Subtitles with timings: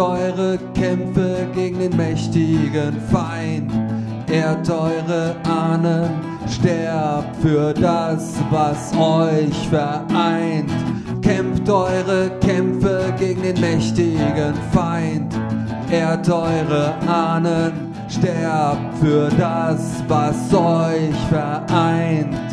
[0.00, 3.70] eure Kämpfe gegen den mächtigen Feind.
[4.30, 6.10] Ehrt eure Ahnen,
[6.48, 10.70] sterbt für das, was euch vereint.
[11.22, 15.34] Kämpft eure Kämpfe gegen den mächtigen Feind.
[15.90, 17.72] Ehrt eure Ahnen,
[18.08, 22.49] sterbt für das, was euch vereint.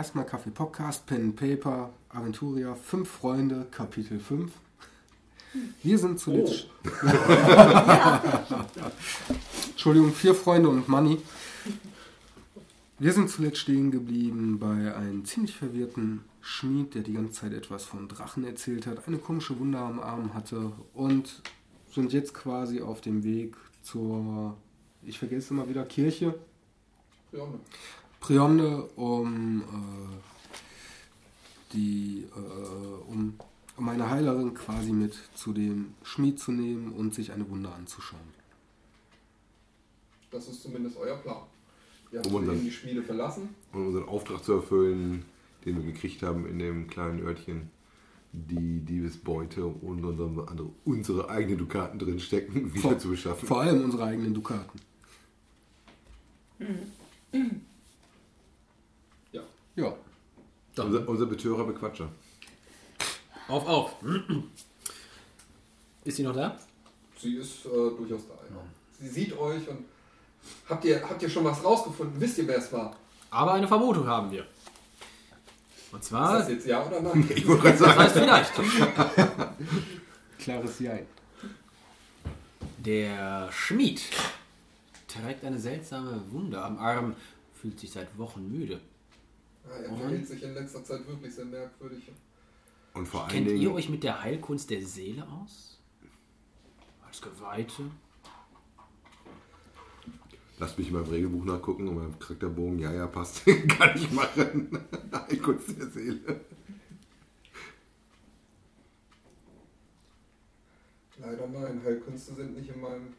[0.00, 4.50] Willkommen beim ersten Mal Kaffee Podcast, Pen and Paper, Aventuria, fünf Freunde, Kapitel 5.
[5.82, 6.68] Wir sind zuletzt.
[9.70, 11.18] Entschuldigung, vier Freunde und Money.
[12.98, 17.84] Wir sind zuletzt stehen geblieben bei einem ziemlich verwirrten Schmied, der die ganze Zeit etwas
[17.84, 21.42] von Drachen erzählt hat, eine komische Wunde am Arm hatte und
[21.94, 24.56] sind jetzt quasi auf dem Weg zur,
[25.02, 26.38] ich vergesse immer wieder, Kirche.
[27.32, 27.44] Ja,
[28.20, 30.16] Priamne, um äh,
[31.72, 33.34] die äh, um,
[33.76, 38.20] um eine Heilerin quasi mit zu dem Schmied zu nehmen und sich eine Wunde anzuschauen.
[40.30, 41.42] Das ist zumindest euer Plan.
[42.12, 43.48] Ihr habt Um unseren- eben die Schmiede verlassen.
[43.72, 45.24] Um unseren Auftrag zu erfüllen,
[45.64, 47.70] den wir gekriegt haben in dem kleinen Örtchen,
[48.32, 53.48] die Diebesbeute und unsere, andere, unsere eigenen Dukaten drin stecken, wieder Vor- zu beschaffen.
[53.48, 54.80] Vor allem unsere eigenen Dukaten.
[59.80, 59.94] Ja.
[60.76, 60.84] Ja.
[60.84, 62.08] Unser, unser Betörer Bequatscher.
[63.48, 63.96] Auf, auf.
[66.04, 66.56] Ist sie noch da?
[67.18, 68.60] Sie ist äh, durchaus da, ja.
[69.00, 69.84] Sie sieht euch und
[70.68, 72.20] habt ihr, habt ihr schon was rausgefunden?
[72.20, 72.96] Wisst ihr, wer es war?
[73.30, 74.46] Aber eine Vermutung haben wir.
[75.92, 77.28] Und Ist zwar, das jetzt ja oder nein?
[77.34, 78.52] Ich wollte gerade das sagen, heißt vielleicht,
[80.38, 80.92] Klares Ja.
[82.78, 84.00] der Schmied
[85.08, 87.14] trägt eine seltsame Wunde am Arm,
[87.60, 88.80] fühlt sich seit Wochen müde.
[89.68, 89.98] Ja, er Und?
[90.00, 92.10] verhält sich in letzter Zeit wirklich sehr merkwürdig.
[92.94, 95.78] und vor allen Kennt ihr Dingen, euch mit der Heilkunst der Seele aus?
[97.06, 97.84] Als Geweihte?
[100.58, 104.68] lasst mich mal im Regelbuch nachgucken und beim Charakterbogen, ja, ja, passt, kann ich machen.
[105.12, 106.40] Heilkunst der Seele.
[111.18, 113.14] Leider nein, Heilkünste sind nicht in meinem.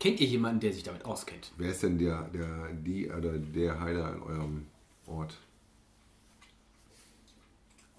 [0.00, 1.52] Kennt ihr jemanden, der sich damit auskennt?
[1.58, 4.66] Wer ist denn der, der, die oder der Heiler in eurem
[5.10, 5.36] Ort?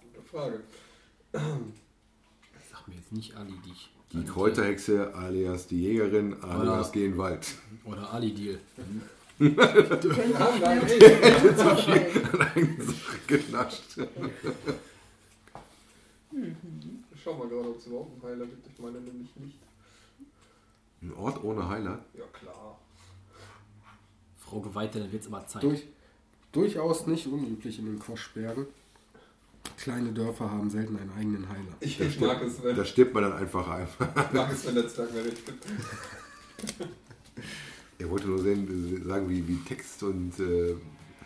[0.02, 0.60] Gute Frage.
[1.34, 3.90] Sag mir jetzt nicht Ali, die ich.
[4.14, 7.48] Die Kräuterhexe alias die Jägerin alias Oder- geh in den Wald.
[7.86, 8.60] Oder Ali Deal.
[13.28, 13.98] Genascht.
[17.14, 18.68] Ich schau mal gerade, ob es überhaupt einen Heiler gibt.
[18.68, 19.58] Ich meine nämlich nicht.
[21.02, 22.04] Ein Ort ohne Heiler?
[22.14, 22.78] Ja, klar.
[24.38, 25.64] Frau Geweihte, dann wird's immer Zeit.
[25.64, 25.84] Durch,
[26.52, 28.66] durchaus nicht unüblich in den Quaschbergen.
[29.78, 31.76] Kleine Dörfer haben selten einen eigenen Heiler.
[31.80, 34.08] Ich, Da ich mag stirbt, es, wenn, da stirbt man dann einfach einfach.
[34.28, 35.42] ich mag es, wenn der Zwerg mir recht.
[38.00, 40.76] Er wollte nur sehen, sagen, wie, wie Text und äh,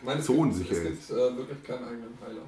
[0.04, 2.42] Meine, es Zonen gibt, sicher es gibt äh, wirklich keinen eigenen Heiler.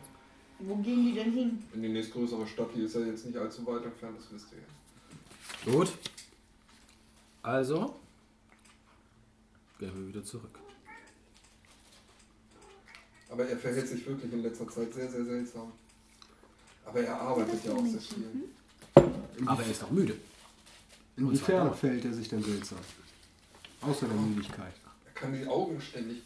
[0.59, 1.63] Wo gehen die denn hin?
[1.73, 4.57] In die nächstgrößere Stadt, die ist ja jetzt nicht allzu weit entfernt, das wisst ihr
[4.57, 5.77] ja.
[5.77, 5.93] Gut.
[7.43, 7.95] Also.
[9.79, 10.59] Gehen wir wieder zurück.
[13.29, 15.71] Aber er verhält sich wirklich in letzter Zeit sehr, sehr seltsam.
[16.85, 18.49] Aber er arbeitet ja auch sehr viel.
[19.45, 20.15] Aber er ist auch müde.
[21.17, 22.77] Inwiefern verhält er sich denn seltsam?
[23.81, 24.73] Außer der Müdigkeit.
[25.05, 26.23] Er kann die Augen ständig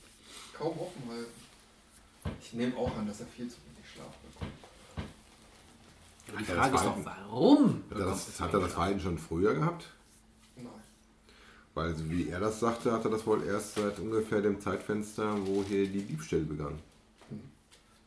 [0.54, 2.36] kaum offen halten.
[2.42, 4.52] Ich nehme auch an, dass er viel zu wenig Schlaf bekommt.
[6.40, 7.84] Die Frage ist doch, warum?
[7.90, 9.90] hat er das, hat er das Verhalten schon früher gehabt?
[10.56, 10.68] Nein.
[11.74, 15.64] Weil, wie er das sagte, hat er das wohl erst seit ungefähr dem Zeitfenster, wo
[15.64, 16.80] hier die Diebstähle begann.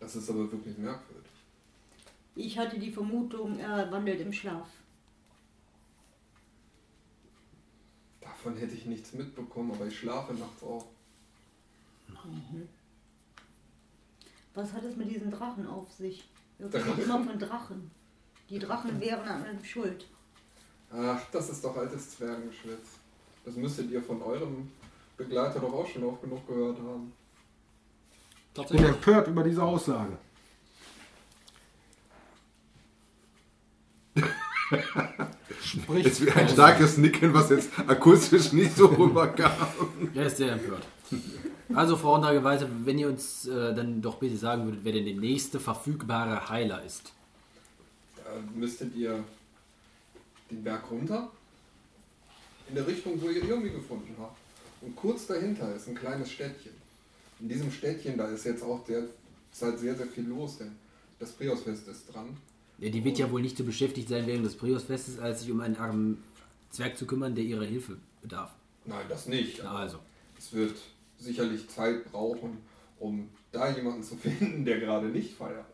[0.04, 1.32] Das ist aber wirklich merkwürdig.
[2.34, 4.68] Ich hatte die Vermutung, er wandelt im Schlaf.
[8.20, 10.84] Davon hätte ich nichts mitbekommen, aber ich schlafe nachts auch.
[14.52, 16.28] Was hat es mit diesen Drachen auf sich?
[16.58, 17.90] Wir reden immer von Drachen.
[18.50, 20.06] Die Drachen wären an allem schuld.
[20.92, 22.98] Ach, das ist doch altes Zwergengeschwätz.
[23.42, 24.70] Das müsstet ihr von eurem
[25.16, 27.10] Begleiter doch auch schon oft genug gehört haben.
[28.56, 30.16] Ich bin empört über diese Aussage.
[35.62, 39.52] Sprich, Es wäre ein starkes Nicken, was jetzt akustisch nicht so rüberkam.
[40.14, 40.86] Er ist sehr empört.
[41.74, 45.14] Also, Frau Untergeweihte, wenn ihr uns äh, dann doch bitte sagen würdet, wer denn der
[45.14, 47.12] nächste verfügbare Heiler ist.
[48.16, 48.22] Da
[48.54, 49.24] müsstet ihr
[50.50, 51.30] den Berg runter.
[52.68, 54.38] In der Richtung, wo ihr Irmi gefunden habt.
[54.80, 56.72] Und kurz dahinter ist ein kleines Städtchen.
[57.40, 59.04] In diesem Städtchen, da ist jetzt auch der,
[59.52, 60.72] ist halt sehr, sehr viel los, denn
[61.18, 62.36] das Priosfest ist dran.
[62.78, 65.60] Ja, die wird ja wohl nicht so beschäftigt sein während des Priusfestes, als sich um
[65.60, 66.22] einen armen
[66.70, 68.52] Zwerg zu kümmern, der ihrer Hilfe bedarf.
[68.84, 69.60] Nein, das nicht.
[69.62, 69.98] Na also.
[70.36, 70.76] Es wird
[71.18, 72.58] sicherlich Zeit brauchen,
[72.98, 75.66] um da jemanden zu finden, der gerade nicht feiert.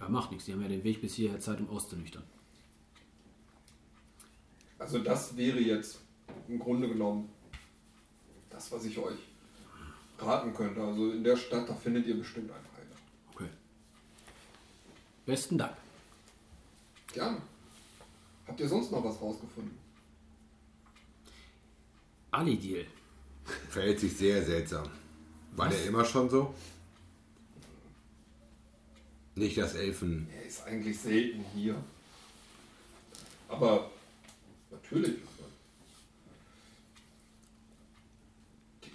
[0.00, 0.46] Ja, macht nichts.
[0.46, 2.22] Die haben ja den Weg bis hierher Zeit, um auszunüchtern.
[4.78, 6.00] Also das wäre jetzt
[6.48, 7.28] im Grunde genommen
[8.50, 9.18] das, was ich euch
[10.26, 10.82] raten könnte.
[10.82, 12.96] Also in der Stadt, da findet ihr bestimmt einen Heiler.
[13.34, 13.48] Okay.
[15.26, 15.76] Besten Dank.
[17.12, 17.40] Gerne.
[18.46, 19.78] Habt ihr sonst noch was rausgefunden?
[22.30, 22.86] Alidil.
[23.68, 24.90] Verhält sich sehr seltsam.
[25.52, 26.54] War der immer schon so?
[29.36, 30.28] Nicht das Elfen.
[30.34, 31.76] Er ist eigentlich selten hier.
[33.48, 33.90] Aber
[34.70, 35.16] natürlich.
[38.82, 38.90] Die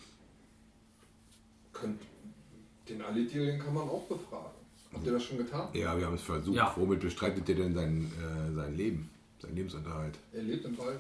[1.74, 2.02] könnt,
[3.00, 4.52] den Alidil, den kann man auch befragen.
[4.94, 5.70] Habt ihr das schon getan?
[5.74, 6.56] Ja, wir haben es versucht.
[6.56, 6.74] Ja.
[6.76, 9.10] Womit bestreitet er denn sein, äh, sein Leben?
[9.42, 10.18] Sein Lebensunterhalt?
[10.34, 11.00] Er lebt im Wald.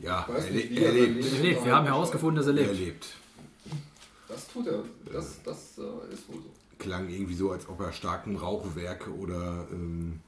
[0.00, 1.32] Ja, er, nicht, le er er lebt.
[1.32, 1.64] Er lebt.
[1.64, 2.80] Wir haben herausgefunden, dass er Er lebt.
[2.80, 3.06] lebt.
[4.26, 4.82] Das tut er.
[5.12, 6.50] Das, das äh, ist wohl so.
[6.78, 10.20] Klang irgendwie so, als ob er starken Rauchwerk oder ähm,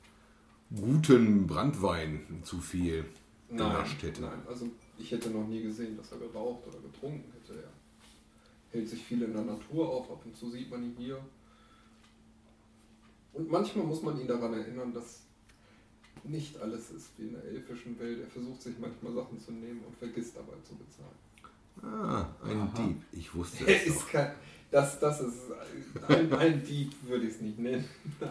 [0.74, 3.06] guten Brandwein zu viel
[3.48, 4.22] genascht hätte.
[4.22, 4.66] nein, also
[4.98, 7.58] ich hätte noch nie gesehen, dass er geraucht oder getrunken hätte.
[7.58, 7.68] Er
[8.72, 11.18] hält sich viel in der Natur auf, ab und zu sieht man ihn hier.
[13.32, 15.20] Und manchmal muss man ihn daran erinnern, dass
[16.24, 18.20] nicht alles ist wie in der elfischen Welt.
[18.20, 21.22] Er versucht sich manchmal Sachen zu nehmen und vergisst dabei zu bezahlen.
[21.82, 23.02] Ah, ein Dieb.
[23.12, 24.10] Ich wusste es ist doch.
[24.10, 24.32] kein.
[24.70, 25.40] Das, das ist
[26.08, 27.84] ein, ein Dieb, würde ich es nicht nennen.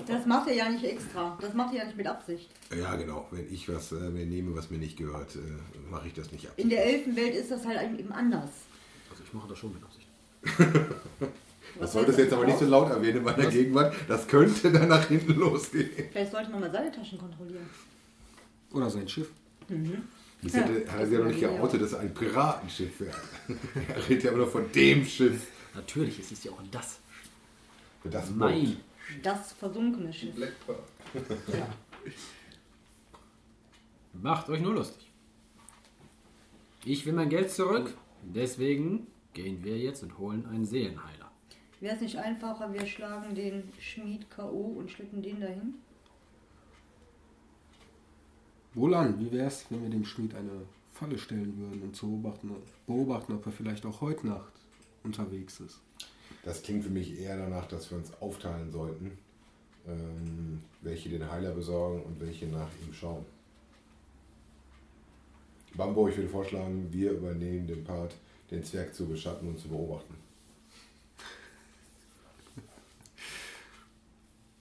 [0.07, 1.37] Das macht er ja nicht extra.
[1.39, 2.49] Das macht er ja nicht mit Absicht.
[2.75, 3.27] Ja, genau.
[3.29, 5.39] Wenn ich was äh, mir nehme, was mir nicht gehört, äh,
[5.91, 6.53] mache ich das nicht ab.
[6.57, 8.49] In der Elfenwelt ist das halt eben anders.
[9.11, 10.00] Also ich mache das schon mit Absicht.
[11.79, 13.95] Das solltest du jetzt aber nicht so laut erwähnen in meiner Gegenwart.
[14.07, 15.89] Das könnte dann nach hinten losgehen.
[16.11, 17.67] Vielleicht sollte man mal seine Taschen kontrollieren.
[18.71, 19.29] Oder sein Schiff.
[20.41, 23.17] Bis jetzt hat er sich ja noch nicht geoutet, dass er ein Piratenschiff wäre.
[23.87, 25.47] er redet ja immer nur von dem Schiff.
[25.73, 26.99] Natürlich, es ist ja auch das.
[28.03, 28.37] Das Boot.
[28.37, 28.77] Mein.
[29.23, 30.35] Das versunkene Schiff.
[30.35, 30.79] Black Pearl.
[31.51, 31.67] Ja.
[34.13, 35.07] Macht euch nur lustig.
[36.85, 37.93] Ich will mein Geld zurück.
[38.23, 41.31] Deswegen gehen wir jetzt und holen einen Seelenheiler.
[41.79, 44.75] Wäre es nicht einfacher, wir schlagen den Schmied K.O.
[44.77, 45.73] und schleppen den dahin?
[48.73, 50.61] Wohlan, wie wäre es, wenn wir dem Schmied eine
[50.93, 52.51] Falle stellen würden und zu beobachten,
[52.85, 54.53] beobachten, ob er vielleicht auch heute Nacht
[55.03, 55.81] unterwegs ist?
[56.43, 59.17] Das klingt für mich eher danach, dass wir uns aufteilen sollten,
[59.87, 63.25] ähm, welche den Heiler besorgen und welche nach ihm schauen.
[65.75, 68.15] Bambo, ich würde vorschlagen, wir übernehmen den Part,
[68.49, 70.15] den Zwerg zu beschatten und zu beobachten.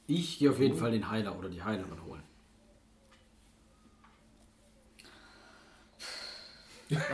[0.07, 2.23] Ich gehe auf jeden Fall den Heiler oder die Heilerin holen.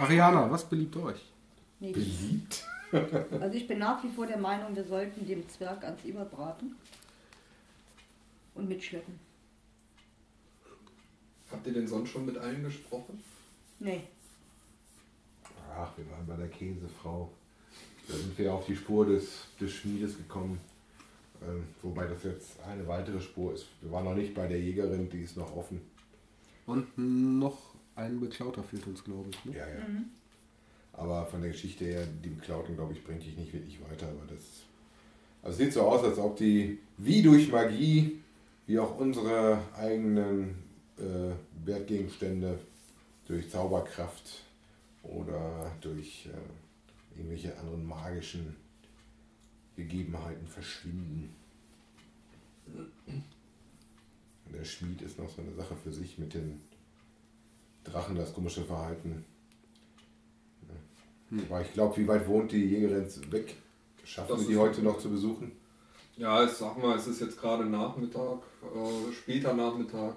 [0.00, 1.20] Ariana, was beliebt euch?
[1.80, 1.94] Nicht.
[1.94, 2.64] Beliebt?
[3.40, 6.76] Also ich bin nach wie vor der Meinung, wir sollten dem Zwerg ans Eber braten
[8.54, 9.18] und mitschleppen.
[11.50, 13.22] Habt ihr denn sonst schon mit allen gesprochen?
[13.78, 14.02] Nee.
[15.74, 17.30] Ach, wir waren bei der Käsefrau.
[18.08, 20.60] Da sind wir auf die Spur des, des Schmiedes gekommen.
[21.42, 23.66] Ähm, wobei das jetzt eine weitere Spur ist.
[23.82, 25.80] Wir waren noch nicht bei der Jägerin, die ist noch offen.
[26.66, 29.44] Und noch ein Beklauter fehlt uns, glaube ich.
[29.44, 29.56] Ne?
[29.56, 29.86] Ja, ja.
[30.94, 34.08] Aber von der Geschichte her, die Beklauten, glaube ich, bringt dich nicht wirklich weiter.
[34.08, 34.40] Aber das
[35.46, 38.18] also es sieht so aus, als ob die wie durch Magie,
[38.66, 40.56] wie auch unsere eigenen
[40.98, 42.58] äh, Wertgegenstände
[43.26, 44.42] durch Zauberkraft
[45.02, 48.56] oder durch äh, irgendwelche anderen magischen
[49.76, 51.34] Gegebenheiten verschwinden.
[52.66, 56.60] Und der Schmied ist noch so eine Sache für sich mit den
[57.84, 59.24] Drachen, das komische Verhalten.
[61.48, 63.56] Aber ich glaube, wie weit wohnt die Jägerin weg?
[64.04, 65.52] Schaffen wir die heute noch zu besuchen?
[66.16, 70.16] Ja, ich sag mal, es ist jetzt gerade Nachmittag, äh, später Nachmittag.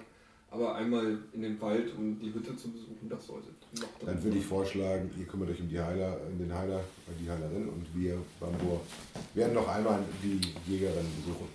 [0.51, 4.23] Aber einmal in den Wald, um die Hütte zu besuchen, das sollte noch drin Dann
[4.23, 7.69] würde ich vorschlagen, ihr kümmert euch um die Heiler, um den Heiler, oder die Heilerin
[7.69, 8.81] und wir, Bambur,
[9.35, 10.41] werden noch einmal die
[10.71, 11.47] Jägerin besuchen.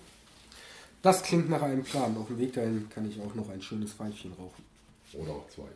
[1.01, 2.15] Das klingt nach einem Plan.
[2.17, 4.63] Auf dem Weg dahin kann ich auch noch ein schönes Pfeifchen rauchen.
[5.13, 5.67] Oder auch zwei.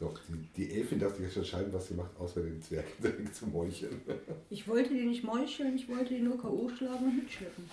[0.00, 3.36] So, die, die Elfin darf sich jetzt entscheiden, was sie macht, außer den Zwerg direkt
[3.36, 4.00] zu meucheln.
[4.48, 6.70] Ich wollte den nicht meucheln, ich wollte den nur K.O.
[6.74, 7.68] schlagen und mitschleppen.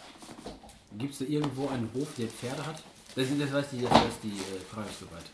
[0.98, 2.84] Gibt es da irgendwo einen Hof, der Pferde hat?
[3.16, 5.26] Das, das weiß die, das weiß die äh, Frage soweit.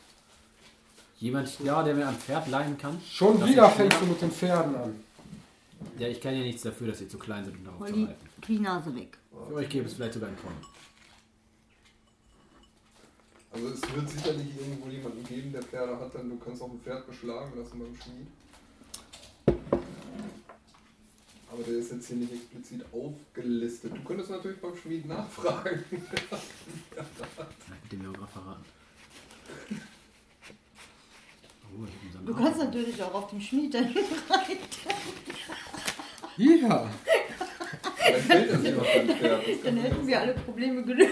[1.20, 3.00] Jemand, ja, der mir ein Pferd leihen kann.
[3.10, 4.96] Schon wieder fängst du mit den Pferden an.
[5.98, 7.94] Ja, ich kann ja nichts dafür, dass sie zu klein sind, um darauf Hol zu
[7.94, 8.30] die, reiten.
[8.48, 9.18] die Nase weg.
[9.48, 10.54] Für euch gäbe es vielleicht sogar einen Korn.
[13.52, 16.80] Also es wird sicherlich irgendwo jemanden geben, der Pferde hat, denn du kannst auch ein
[16.80, 18.28] Pferd beschlagen lassen beim Schmied.
[21.54, 23.96] Aber der ist jetzt hier nicht explizit aufgelistet.
[23.96, 25.86] Du könntest natürlich beim Schmied nachfragen.
[26.98, 28.66] Hat dem ja auch gerade verraten.
[31.76, 31.86] Oh,
[32.26, 33.84] Du kannst natürlich auch auf dem Schmied dann
[34.30, 34.58] reiten.
[36.38, 36.90] Ja.
[37.98, 41.12] Vielleicht Dann hätten wir alle Probleme gelöst.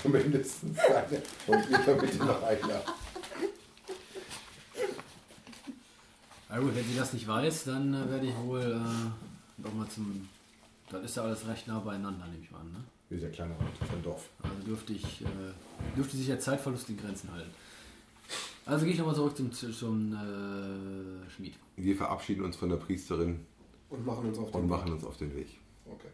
[0.00, 1.22] Zumindest eine.
[1.46, 2.82] Und ihr bitte noch einer.
[6.52, 9.88] Na gut, wenn sie das nicht weiß, dann äh, werde ich wohl äh, doch mal
[9.88, 10.28] zum.
[10.90, 12.72] Dann ist ja alles recht nah beieinander, nehme ich mal an.
[12.72, 12.84] Ne?
[13.08, 14.28] Wir sind ja kleiner Ort, das ist ein Dorf.
[14.42, 17.50] Also dürfte ich, äh, dürfte sich der Zeitverlust in Grenzen halten.
[18.66, 21.54] Also gehe ich nochmal zurück zum, zum äh, Schmied.
[21.76, 23.46] Wir verabschieden uns von der Priesterin
[23.88, 25.48] Und machen uns auf den und machen uns auf den Weg.
[25.86, 26.08] Okay.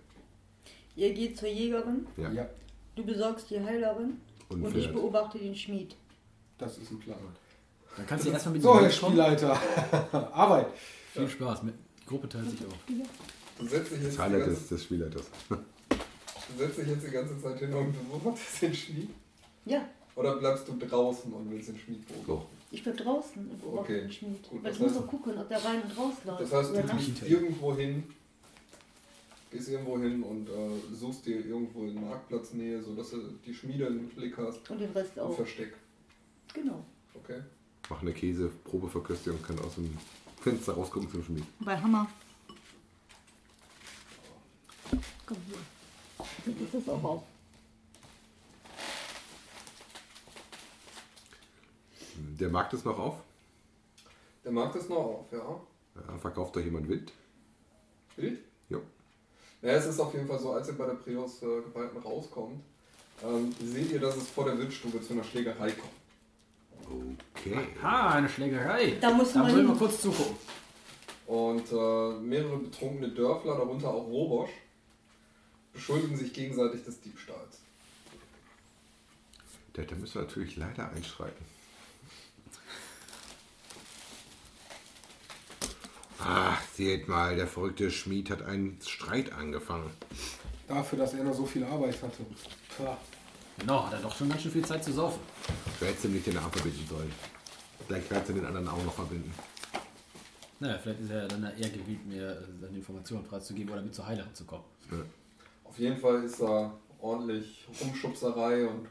[0.95, 2.31] Ihr geht zur Jägerin, Ja.
[2.31, 2.49] Ja,
[2.95, 4.19] du besorgst die Heilerin
[4.49, 5.97] Und, und ich beobachte den Schmied.
[6.59, 7.19] das ist ein Plan.
[7.99, 8.91] Dann kannst du erstmal mit So, Herr.
[8.91, 9.61] Spielleiter.
[10.33, 10.67] Arbeit.
[11.13, 11.65] Viel Spaß.
[11.65, 12.73] Mit, die Gruppe teilt sich auf.
[13.59, 15.25] Du setzt dich jetzt, die Zahler ganze, des, des Spielleiters.
[15.49, 15.57] du
[16.57, 19.11] setzt dich jetzt die ganze Zeit hin und beobachtest den Schmied?
[19.65, 22.49] Ja, Oder bleibst du draußen und willst den Schmied beobachten?
[22.71, 24.49] Ich bin draußen und beobachte Okay, den Schmied.
[24.49, 26.41] gut, Weil ich muss auch gucken, ob der rein und rausläuft.
[26.41, 28.05] Das heißt, du gehst irgendwo hin,
[29.51, 34.09] gehst irgendwo hin und äh, suchst dir irgendwo in Marktplatznähe, sodass du die Schmiede im
[34.11, 35.35] Blick hast Und den Rest und auch.
[35.35, 35.75] Versteck.
[36.55, 36.85] Genau.
[37.15, 37.41] Okay?
[37.89, 39.97] Mach eine Käse-Probeverköstigung, kann aus dem
[40.41, 41.45] Fenster rausgucken zum Schmied.
[41.61, 42.07] Bei Hammer.
[45.27, 46.65] Komm hier.
[46.65, 47.23] Ist das auch auf.
[52.39, 53.17] Der Markt ist noch auf.
[54.45, 55.61] Der Markt ist noch auf, ja.
[55.95, 57.13] Ja, verkauft euch jemand wild?
[58.17, 58.39] Bild?
[58.69, 58.83] Jo.
[59.63, 62.63] Ja, es ist auf jeden Fall so, als ihr bei der Prius äh, Geweihten rauskommt,
[63.25, 67.19] ähm, seht ihr, dass es vor der Wildstube zu einer Schlägerei kommt.
[67.41, 67.67] Okay.
[67.83, 68.97] Ha, eine Schlägerei.
[69.01, 69.77] Da muss man hin.
[69.79, 70.37] kurz zugucken.
[71.27, 74.51] Und äh, mehrere betrunkene Dörfler, darunter auch Robosch,
[75.73, 77.61] beschuldigen sich gegenseitig des Diebstahls.
[79.75, 81.45] Da, da müssen wir natürlich leider einschreiten.
[86.21, 89.91] Ach, seht mal, der verrückte Schmied hat einen Streit angefangen.
[90.67, 92.25] Dafür, dass er noch so viel Arbeit hatte.
[92.77, 92.97] Pah.
[93.59, 95.21] Genau, hat er doch schon ganz schön viel Zeit zu saufen.
[95.79, 97.13] Du hättest ihm nicht den Arm verbinden sollen.
[97.87, 99.33] Vielleicht kannst du den anderen auch noch verbinden.
[100.61, 104.07] Naja, vielleicht ist er dann eher gewillt, mir äh, seine Informationen preiszugeben oder mit zur
[104.07, 104.65] Heilerin zu kommen.
[105.65, 108.89] Auf jeden Fall ist da ordentlich Rumschubserei und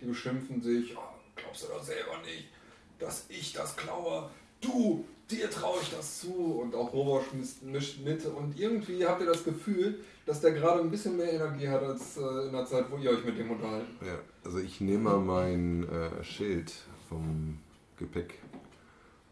[0.00, 0.96] die beschimpfen sich.
[0.96, 1.00] "Oh,
[1.36, 2.48] glaubst du doch selber nicht,
[2.98, 4.30] dass ich das klaue?
[4.60, 6.32] Du, dir traue ich das zu.
[6.62, 8.24] Und auch Robosch mischt- mischt mit.
[8.26, 12.16] Und irgendwie habt ihr das Gefühl, dass der gerade ein bisschen mehr Energie hat als
[12.16, 13.96] äh, in der Zeit, wo ihr euch mit dem unterhalten.
[14.04, 16.72] Ja, also ich nehme mal mein äh, Schild
[17.08, 17.58] vom
[17.96, 18.38] Gepäck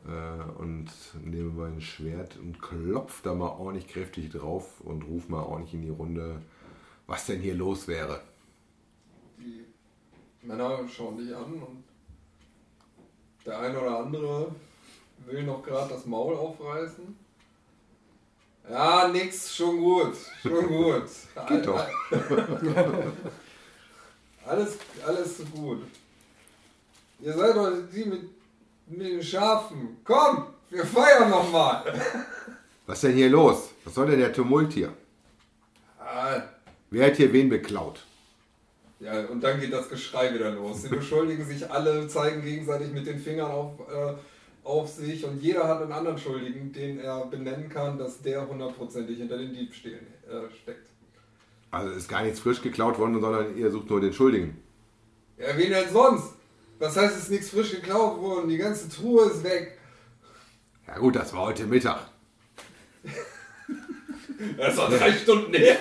[0.06, 0.87] äh, und
[1.25, 5.82] nehme mein Schwert und klopf da mal ordentlich kräftig drauf und ruf mal ordentlich in
[5.82, 6.40] die Runde,
[7.06, 8.20] was denn hier los wäre.
[9.38, 9.64] Die
[10.42, 11.85] Männer schauen dich an und
[13.47, 14.54] der eine oder andere
[15.28, 17.16] will noch gerade das Maul aufreißen.
[18.70, 21.04] Ja, nix, schon gut, schon gut.
[21.49, 21.87] Geht doch.
[24.47, 25.82] Alles, alles gut.
[27.20, 28.23] Ihr seid doch die mit,
[28.87, 29.99] mit den Schafen.
[30.04, 31.85] Komm, wir feiern nochmal.
[32.87, 33.68] Was denn hier los?
[33.85, 34.90] Was soll denn der Tumult hier?
[36.00, 36.40] Ah,
[36.90, 38.02] Wer hat hier wen beklaut?
[39.00, 40.80] Ja, und dann geht das Geschrei wieder los.
[40.82, 44.14] Sie beschuldigen sich alle, zeigen gegenseitig mit den Fingern auf, äh,
[44.68, 49.16] auf sich und jeder hat einen anderen Schuldigen, den er benennen kann, dass der hundertprozentig
[49.16, 50.88] hinter den Diebstählen äh, steckt.
[51.70, 54.58] Also ist gar nichts frisch geklaut worden, sondern ihr sucht nur den Schuldigen.
[55.38, 56.34] Ja, wen denn sonst?
[56.78, 58.48] Was heißt, es ist nichts frisch geklaut worden?
[58.48, 59.78] Die ganze Truhe ist weg.
[60.87, 62.00] Ja gut, das war heute Mittag.
[64.56, 65.76] Das doch drei Stunden her.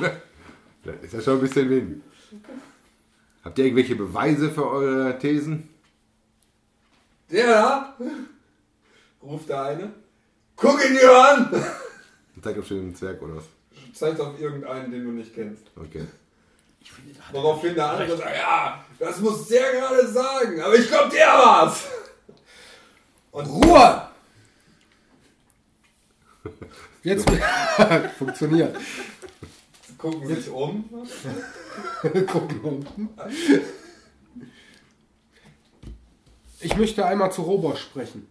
[0.84, 1.98] Das ist ja schon ein bisschen wenig.
[3.44, 5.68] Habt ihr irgendwelche Beweise für eure Thesen?
[7.32, 7.96] Der da?
[9.22, 9.92] Ruft der eine.
[10.54, 11.64] Guck ihn dir an!
[12.42, 13.44] Zeigt auf den Zwerg oder was?
[13.94, 15.62] Zeigt auf irgendeinen, den du nicht kennst.
[15.74, 16.06] Okay.
[17.30, 21.84] Woraufhin der andere sagt, ja, das muss der gerade sagen, aber ich glaube, der war's.
[23.30, 24.08] Und Ruhe!
[27.02, 27.30] Jetzt
[28.18, 28.76] funktioniert.
[29.96, 30.84] Gucken sich um.
[32.26, 33.08] Gucken unten.
[36.62, 38.26] Ich möchte einmal zu Robosch sprechen.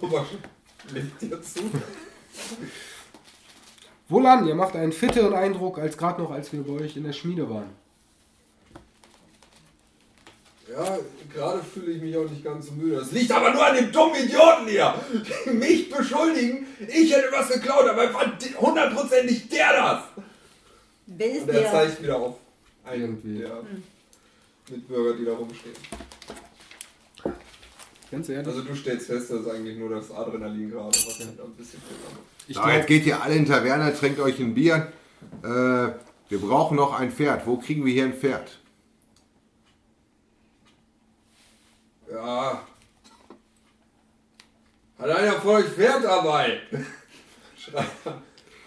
[0.00, 0.26] Robert
[0.92, 1.60] legt dir zu.
[4.08, 7.12] Wohlan, ihr macht einen fitteren Eindruck als gerade noch, als wir bei euch in der
[7.12, 7.70] Schmiede waren.
[10.70, 10.98] Ja,
[11.32, 12.96] gerade fühle ich mich auch nicht ganz so müde.
[12.96, 14.94] Das liegt aber nur an dem dummen Idioten hier.
[15.46, 20.02] Die mich beschuldigen, ich hätte was geklaut, aber war hundertprozentig der das.
[21.06, 21.70] Wer ist Und er der?
[21.70, 22.36] zeigt wieder auf
[22.84, 23.38] einen Irgendwie.
[23.40, 23.62] der
[24.70, 25.74] Mitbürger, die da rumstehen.
[28.10, 28.46] Ganz ehrlich.
[28.46, 31.80] Also du stellst fest, das ist eigentlich nur das Adrenalin gerade, was halt ein bisschen
[32.46, 34.92] ich glaub, jetzt geht ihr alle in Taverne, trinkt euch ein Bier.
[35.42, 37.46] Äh, wir brauchen noch ein Pferd.
[37.46, 38.58] Wo kriegen wir hier ein Pferd?
[42.10, 42.66] Ja.
[44.98, 46.60] Hat einer von euch Pferd dabei?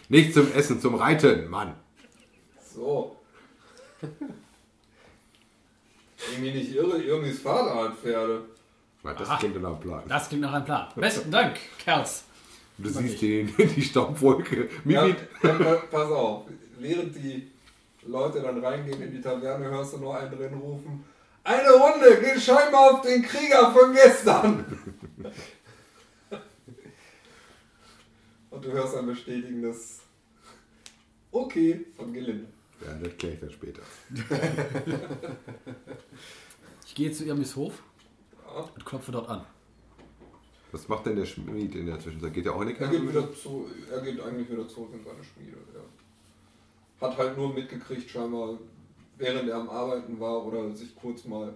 [0.09, 1.75] Nicht zum Essen, zum Reiten, Mann.
[2.73, 3.17] So.
[6.31, 8.41] Irgendwie nicht irre, Irmis Vater hat Pferde.
[9.03, 9.37] Na, Das Aha.
[9.37, 10.03] klingt nach einem Plan.
[10.07, 10.87] Das klingt nach einem Plan.
[10.95, 12.23] Besten Dank, Kerls.
[12.77, 14.69] Du siehst den, die Staubwolke.
[14.85, 15.07] Ja,
[15.91, 16.45] pass auf,
[16.79, 17.47] während die
[18.05, 21.03] Leute dann reingehen in die Taverne, hörst du nur einen drin rufen,
[21.43, 24.65] eine Runde, geht scheinbar auf den Krieger von gestern.
[28.49, 29.99] Und du hörst ein bestätigendes
[31.31, 32.47] Okay von Gelinde.
[32.85, 33.81] Ja, das kläre ich dann später.
[36.85, 37.83] Ich gehe zu Irmis Hof
[38.45, 38.61] Ja.
[38.73, 39.45] und klopfe dort an.
[40.71, 42.33] Was macht denn der Schmied in der Zwischenzeit?
[42.33, 42.99] Geht der auch in die Er Kneipe?
[42.99, 45.57] geht, wieder zu, er geht eigentlich wieder zurück in seine Schmiede.
[46.99, 48.57] Er hat halt nur mitgekriegt, scheinbar,
[49.17, 51.53] während er am Arbeiten war oder sich kurz mal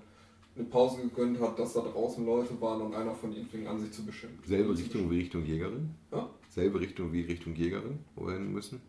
[0.56, 3.80] eine Pause gegönnt hat, dass da draußen Leute waren und einer von ihnen fing an,
[3.80, 4.46] sich zu beschimpfen.
[4.48, 5.92] Selbe Richtung wie Richtung Jägerin?
[6.12, 6.30] Ja?
[6.50, 8.82] Selbe Richtung wie Richtung Jägerin, wo wir hin müssen?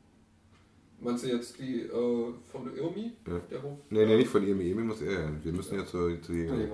[1.02, 3.12] Meinst du jetzt die äh, von der Irmi?
[3.26, 3.40] Ja.
[3.50, 3.78] Der Hof?
[3.90, 4.70] Nee, nee, nicht von Emi.
[4.70, 5.40] Emi muss er hin.
[5.42, 6.70] Wir müssen ja zur, zur Jägerin.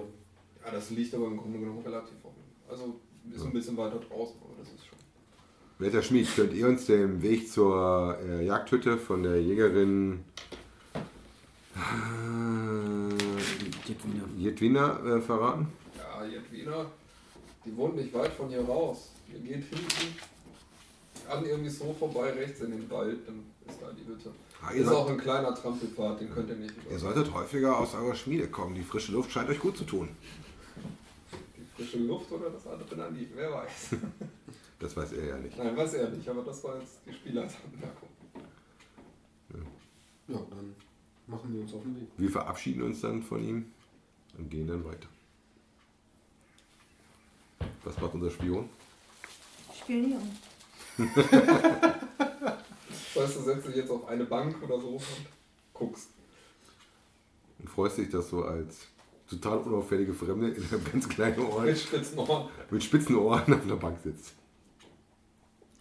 [0.64, 2.42] Ja, das liegt aber im Grunde genommen relativ offen.
[2.68, 3.00] Also
[3.34, 4.98] ist ein bisschen weiter draußen, aber das ist schon.
[5.78, 10.24] Werter Schmied, könnt ihr uns den Weg zur äh, Jagdhütte von der Jägerin
[13.86, 14.24] Jedwina.
[14.36, 15.68] Jedwina äh, verraten?
[15.96, 16.86] Ja, Jedwina,
[17.64, 19.12] die wohnt nicht weit von hier raus.
[19.32, 20.16] Ihr geht hinten
[21.28, 24.32] an irgendwie so vorbei, rechts in den Wald, dann ist da die Hütte.
[24.62, 28.14] Ah, Ist auch ein kleiner Trampelpfad, den könnt ihr nicht ihr solltet häufiger aus eurer
[28.14, 28.74] Schmiede kommen.
[28.74, 30.08] Die frische Luft scheint euch gut zu tun.
[31.56, 33.90] Die frische Luft oder das Adrenalin, wer weiß.
[34.80, 35.58] Das weiß er ja nicht.
[35.58, 38.08] Nein, weiß er nicht, aber das war jetzt die Spielertanmerkung.
[40.28, 40.76] Ja, dann
[41.26, 42.08] machen wir uns auf den Weg.
[42.16, 43.72] Wir verabschieden uns dann von ihm
[44.38, 45.08] und gehen dann weiter.
[47.82, 48.68] Was macht unser Spion?
[49.76, 50.30] Spionieren.
[53.14, 55.02] Das heißt, du setzt dich jetzt auf eine Bank oder so und
[55.72, 56.10] guckst.
[57.58, 58.86] Und freust dich, dass du als
[59.28, 62.48] total unauffällige Fremde in einem ganz kleinen Mit Ort spitzen Ohren.
[62.70, 64.34] mit spitzen Ohren auf einer Bank sitzt.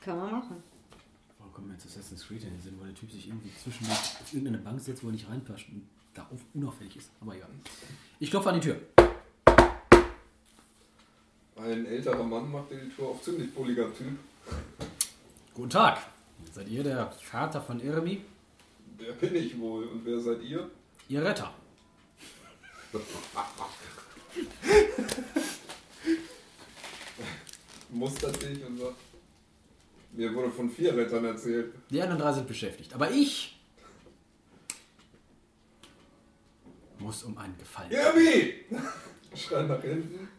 [0.01, 0.63] Kann man machen.
[1.39, 3.85] Warum kommen wir jetzt Assassin's Creed in den Sinn, wo der Typ sich irgendwie zwischen
[3.89, 7.09] auf irgendeine Bank setzt, wo er nicht reinpasst und da auf unauffällig ist.
[7.21, 7.49] Aber egal.
[8.19, 8.77] Ich klopfe an die Tür.
[11.55, 14.17] Ein älterer Mann macht dir die Tür auf, ziemlich bulliger Typ.
[15.57, 15.97] Guten Tag.
[16.53, 18.23] Seid ihr der Vater von Irmi?
[18.99, 19.85] Der bin ich wohl.
[19.85, 20.69] Und wer seid ihr?
[21.09, 21.51] Ihr Retter.
[27.89, 28.97] Mustert dich und sagt,
[30.11, 31.73] mir wurde von vier Rettern erzählt.
[31.89, 32.93] Die anderen drei sind beschäftigt.
[32.93, 33.59] Aber ich
[36.99, 37.89] muss um einen Gefallen.
[37.89, 38.53] Irmi!
[39.35, 40.29] Schreit nach hinten.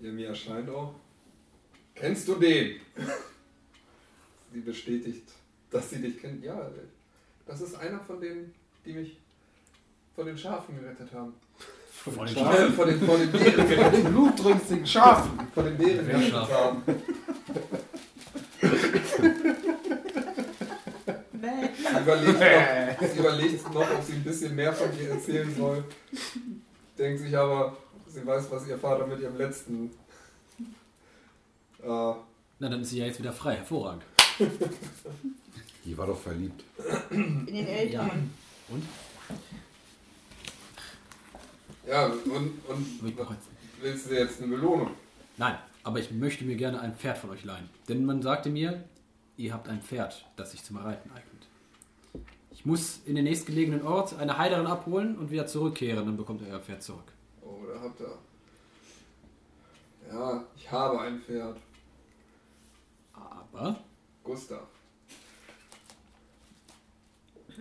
[0.00, 0.94] Irmi erscheint auch.
[1.94, 2.80] Kennst du den?
[4.52, 5.28] Sie bestätigt,
[5.70, 6.44] dass sie dich kennt.
[6.44, 6.68] Ja,
[7.46, 8.52] das ist einer von denen,
[8.84, 9.16] die mich
[10.14, 11.32] von den Schafen gerettet haben.
[12.04, 15.38] Von den Äh, von den, von den Bären gerettet Den blutrünstigen Schafen.
[15.54, 16.82] von den Bären gerettet haben.
[21.32, 25.84] Sie überlegt, noch, sie überlegt noch, ob sie ein bisschen mehr von dir erzählen soll.
[26.98, 27.76] Denkt sich aber,
[28.08, 29.90] sie weiß, was ihr Vater mit ihrem letzten.
[31.82, 32.16] Äh, Na,
[32.60, 33.56] dann ist sie ja jetzt wieder frei.
[33.56, 34.02] Hervorragend.
[35.84, 36.64] Die war doch verliebt.
[37.10, 38.30] In den Eltern.
[38.68, 38.84] Und?
[41.86, 43.02] ja, und, und
[43.80, 44.90] willst du jetzt eine Belohnung?
[45.36, 47.68] Nein, aber ich möchte mir gerne ein Pferd von euch leihen.
[47.88, 48.84] Denn man sagte mir,
[49.36, 51.48] ihr habt ein Pferd, das sich zum Reiten eignet.
[52.50, 56.48] Ich muss in den nächstgelegenen Ort eine Heiderin abholen und wieder zurückkehren, dann bekommt ihr
[56.48, 57.12] euer Pferd zurück.
[57.40, 58.18] Oh, da habt ihr.
[60.12, 61.56] Ja, ich habe ein Pferd.
[63.14, 63.80] Aber
[64.24, 64.66] Gustav.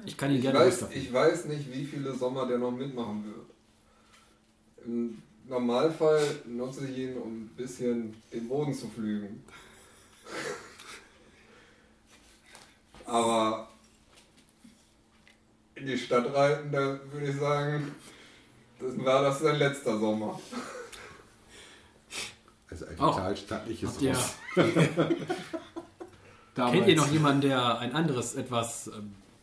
[0.06, 2.72] Ich kann ihn Ich gerne weiß, Gustav ich weiß nicht, wie viele Sommer der noch
[2.72, 3.46] mitmachen wird.
[4.86, 9.44] Im Normalfall nutze ich ihn, um ein bisschen den Boden zu flügen.
[13.06, 13.68] Aber
[15.76, 17.94] in die Stadt reiten, da würde ich sagen,
[18.80, 20.40] das war das sein letzter Sommer.
[22.70, 23.16] Also ein Auch.
[23.16, 24.36] total stattliches Habt ihr, Ross.
[26.56, 26.74] Damals.
[26.76, 28.92] kennt ihr noch jemanden, der ein anderes, etwas äh,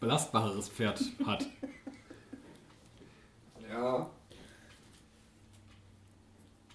[0.01, 1.47] belastbareres Pferd hat?
[3.71, 4.09] Ja,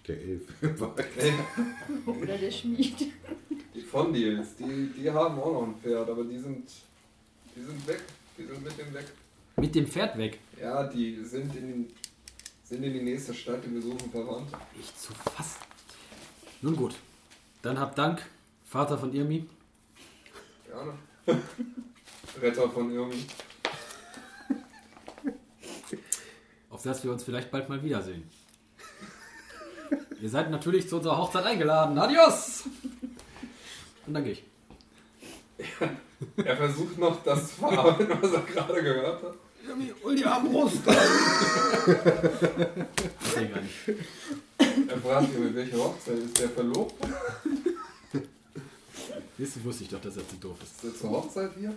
[0.06, 0.42] Der Elf.
[2.06, 3.12] Oder der Schmied.
[3.74, 6.68] die Fondils, die, die haben auch noch ein Pferd, aber die sind,
[7.56, 8.02] die sind weg.
[8.36, 9.06] Die sind mit dem weg.
[9.56, 10.38] Mit dem Pferd weg.
[10.60, 11.92] Ja, die sind in, den,
[12.64, 14.56] sind in die nächste Stadt, die besuchen Verwandte.
[14.78, 15.60] Ich zu fassen.
[16.60, 16.94] Nun gut.
[17.62, 18.22] Dann habt Dank,
[18.66, 19.46] Vater von Irmi.
[20.74, 20.94] Gerne.
[22.42, 23.24] Retter von Irmi.
[26.70, 28.28] Auf das wir uns vielleicht bald mal wiedersehen.
[30.20, 31.96] Ihr seid natürlich zu unserer Hochzeit eingeladen.
[31.96, 32.64] Adios!
[34.06, 34.44] Und dann gehe ich.
[36.36, 39.34] Er versucht noch das zu verarbeiten, was er gerade gehört hat.
[40.02, 40.78] Und die Armbrust.
[43.20, 44.88] Ich sehe gar nicht.
[44.88, 46.94] Er fragt ihn, mit welcher Hochzeit ist der verlobt?
[49.38, 50.76] Das wusste ich doch, dass er zu doof ist.
[50.76, 51.74] Ist er zur Hochzeit hier?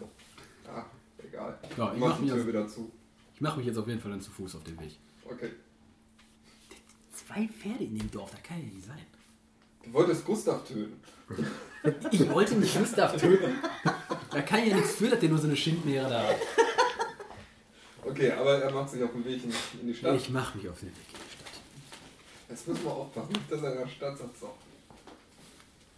[0.65, 0.86] Ja,
[1.24, 1.60] egal.
[1.78, 2.91] Ja, ich Mach mach die mich, Tür jetzt, wieder zu.
[3.36, 4.98] ich mach mich jetzt auf jeden Fall dann zu Fuß auf den Weg.
[5.26, 5.52] Okay.
[7.13, 9.06] Zwei Pferde in dem Dorf, da kann ja nicht sein.
[9.84, 11.00] Du wolltest Gustav töten.
[12.12, 13.56] Ich wollte nicht Gustav töten.
[14.32, 16.36] Da kann ja nichts für, dass der nur so eine Schindmeere da hat.
[18.04, 20.15] Okay, aber er macht sich auf den Weg in, in die Stadt.
[20.17, 21.62] Ich mach mich auf den Weg in die Stadt.
[22.50, 24.54] Jetzt müssen wir aufpassen, dass er in der Stadt sagt, so.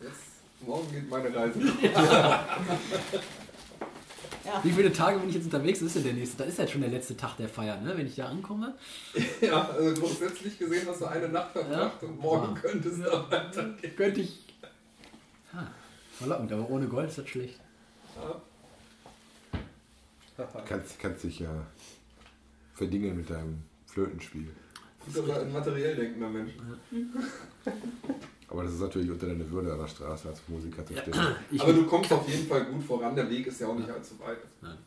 [0.02, 0.20] Jetzt,
[0.66, 1.60] morgen geht meine Reise.
[4.64, 5.80] Wie viele Tage bin ich jetzt unterwegs?
[5.80, 6.38] Das ist ja der nächste.
[6.38, 7.96] Da ist halt schon der letzte Tag der Feier, ne?
[7.96, 8.74] Wenn ich da ankomme.
[9.42, 12.08] ja, also grundsätzlich gesehen hast du eine Nacht verbracht Ja.
[12.08, 12.62] und morgen Ja.
[12.62, 13.30] könntest du Ja.
[13.32, 13.96] weitergehen.
[13.96, 14.40] Könnte ich.
[15.54, 15.68] Ah,
[16.18, 17.60] verlockend, aber ohne Gold ist das schlecht.
[18.16, 18.42] Ja.
[20.66, 21.50] kannst, kannst dich ja
[22.74, 24.48] verdingen mit deinem Flötenspiel.
[25.06, 26.54] Du bist aber ein materiell denkender Mensch.
[28.50, 31.14] Aber das ist natürlich unter deiner Würde an der Straße als Musiker zu stehen.
[31.52, 33.90] Ich, aber du kommst auf jeden Fall gut voran, der Weg ist ja auch nicht
[33.90, 34.40] allzu weit.
[34.62, 34.78] Nein.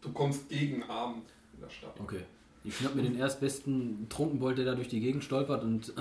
[0.00, 1.94] Du kommst gegen Abend in der Stadt.
[1.98, 2.22] Okay.
[2.64, 5.92] Ich schnapp mir den erstbesten Trunkenbold, der da durch die Gegend stolpert und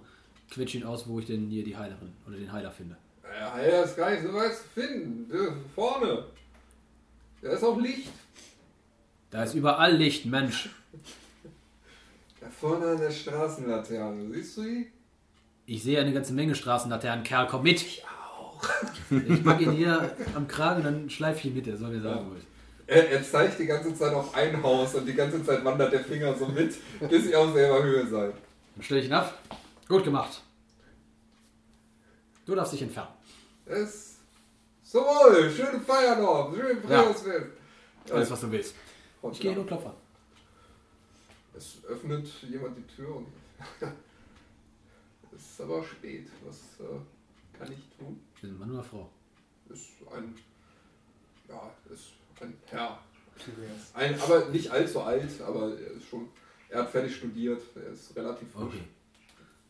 [0.50, 2.96] quetsch ihn aus, wo ich denn hier die Heilerin oder den Heiler finde.
[3.22, 5.30] Ja, ja, ist gar nicht so weit zu finden.
[5.74, 6.24] Vorne.
[7.42, 8.12] Da ist auch Licht.
[9.30, 10.70] Da ist überall Licht, Mensch.
[12.44, 14.30] Da vorne an der Straßenlaterne.
[14.34, 14.92] Siehst du die?
[15.64, 17.24] Ich sehe eine ganze Menge Straßenlaternen.
[17.24, 17.80] Kerl, komm mit.
[17.80, 18.62] Ich auch.
[19.10, 21.66] Ich pack ihn hier am Kragen, dann schleif ich ihn mit.
[21.66, 22.46] Er soll mir sagen, wo ist.
[22.86, 26.04] Er, er zeigt die ganze Zeit auf ein Haus und die ganze Zeit wandert der
[26.04, 26.74] Finger so mit,
[27.08, 28.34] bis ihr auf selber Höhe seid.
[28.74, 29.38] Dann stelle ich ihn ab.
[29.88, 30.42] Gut gemacht.
[32.44, 33.08] Du darfst dich entfernen.
[33.64, 34.16] Es
[34.82, 37.46] so wohl, schöne Feier noch, schöne Freundesfest.
[38.10, 38.74] Alles, was du willst.
[39.22, 40.03] Und Ich gehe ja, nur klopfen.
[41.56, 43.26] Es öffnet jemand die Tür und
[45.34, 46.28] es ist aber spät.
[46.44, 46.98] Was äh,
[47.56, 48.20] kann ich tun?
[48.40, 49.08] Wir sind Mann oder Frau?
[49.68, 50.34] Ist ein
[51.48, 52.98] ja, ist ein Herr.
[53.94, 56.28] Ein, aber nicht allzu alt, aber er ist schon.
[56.68, 58.64] Er hat fertig studiert, er ist relativ frisch.
[58.64, 58.84] Okay.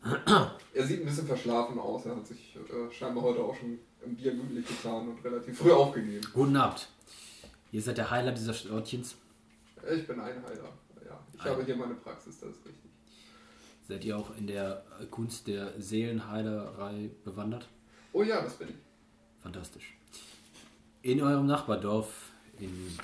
[0.75, 4.17] Er sieht ein bisschen verschlafen aus, er hat sich äh, scheinbar heute auch schon im
[4.17, 6.27] Bier gütlich getan und relativ früh aufgegeben.
[6.35, 6.89] Guten Abend.
[7.71, 9.15] Ihr seid der Heiler dieser Örtchens.
[9.89, 10.65] Ich bin Einheiler.
[10.65, 10.73] Ja,
[11.37, 12.91] ich habe hier meine Praxis, das ist richtig.
[13.87, 17.69] Seid ihr auch in der Kunst der Seelenheilerei bewandert?
[18.13, 18.75] Oh ja, das bin ich.
[19.43, 19.95] Fantastisch.
[21.03, 22.97] In eurem Nachbardorf in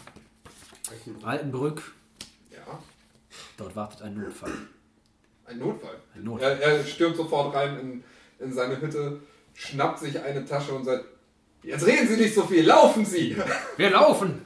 [1.22, 1.92] Altenbrück,
[2.50, 2.78] Ja,
[3.58, 4.52] dort wartet ein Notfall.
[5.44, 5.96] ein Notfall.
[6.14, 6.52] Ein Notfall.
[6.52, 8.04] Er, er stürmt sofort rein in,
[8.38, 9.20] in seine Hütte,
[9.52, 11.04] schnappt sich eine Tasche und sagt:
[11.62, 13.36] Jetzt reden Sie nicht so viel, laufen Sie!
[13.76, 14.40] Wir laufen!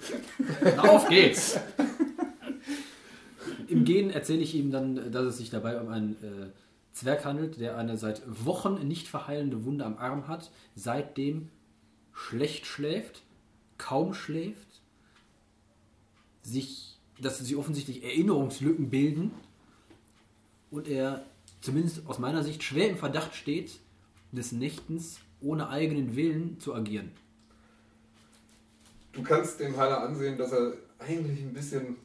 [0.78, 1.60] Auf geht's!
[3.74, 6.50] Im Gehen erzähle ich ihm dann, dass es sich dabei um einen äh,
[6.92, 11.48] Zwerg handelt, der eine seit Wochen nicht verheilende Wunde am Arm hat, seitdem
[12.12, 13.22] schlecht schläft,
[13.76, 14.80] kaum schläft,
[16.42, 19.32] sich, dass sich offensichtlich Erinnerungslücken bilden
[20.70, 21.24] und er
[21.60, 23.80] zumindest aus meiner Sicht schwer im Verdacht steht,
[24.30, 27.10] des Nächtens ohne eigenen Willen zu agieren.
[29.12, 32.03] Du kannst dem Heiler ansehen, dass er eigentlich ein bisschen.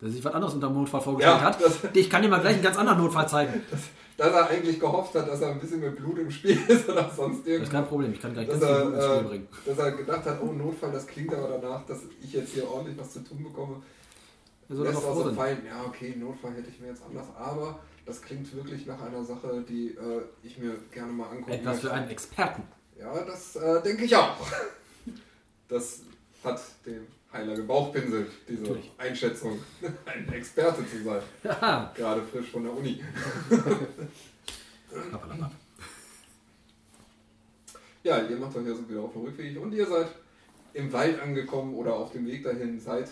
[0.00, 1.60] Dass er sich was anderes unter dem Notfall vorgestellt Ja, hat.
[1.62, 3.62] das- Ich kann dir mal gleich einen ganz anderen Notfall zeigen.
[4.16, 7.08] dass er eigentlich gehofft hat, dass er ein bisschen mit Blut im Spiel ist oder
[7.14, 7.70] sonst Das ist irgendwas.
[7.72, 9.48] kein Problem, ich kann gleich viel Blut ins Spiel äh, bringen.
[9.66, 12.98] dass er gedacht hat, oh Notfall, das klingt aber danach, dass ich jetzt hier ordentlich
[12.98, 13.76] was zu tun bekomme.
[14.68, 15.34] Er soll Lässt aber froh also sein.
[15.36, 19.24] fallen, ja okay, Notfall hätte ich mir jetzt anders, aber das klingt wirklich nach einer
[19.24, 21.86] Sache, die äh, ich mir gerne mal angucken Etwas möchte.
[21.88, 22.62] für einen Experten.
[22.98, 24.36] Ja, das äh, denke ich auch.
[25.68, 26.00] Das
[26.44, 28.90] hat den Heiler gebauchpinselt, diese Natürlich.
[28.96, 29.58] Einschätzung,
[30.06, 31.22] ein Experte zu sein.
[31.44, 31.92] Haha.
[31.94, 33.02] Gerade frisch von der Uni.
[38.04, 40.08] Ja, ihr macht euch also wieder auf den Rückweg und ihr seid
[40.72, 43.10] im Wald angekommen oder auf dem Weg dahin, seid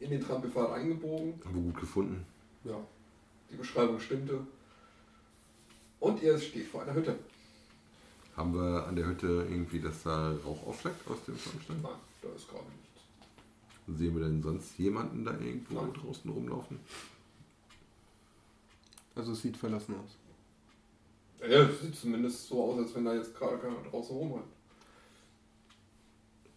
[0.00, 1.34] in den Trampelpfad eingebogen.
[1.44, 2.24] Haben wir gut gefunden.
[2.64, 2.80] Ja,
[3.50, 4.40] die Beschreibung stimmte.
[6.00, 7.18] Und ihr steht vor einer Hütte.
[8.36, 11.80] Haben wir an der Hütte irgendwie, dass da Rauch aufsteigt aus dem Schornstein?
[11.82, 13.98] Nein, da ist gerade nichts.
[13.98, 15.92] Sehen wir denn sonst jemanden da irgendwo Nein.
[15.94, 16.78] draußen rumlaufen?
[19.14, 20.16] Also es sieht verlassen aus.
[21.40, 24.52] Ja, es sieht zumindest so aus, als wenn da jetzt gerade keiner draußen rumrennt.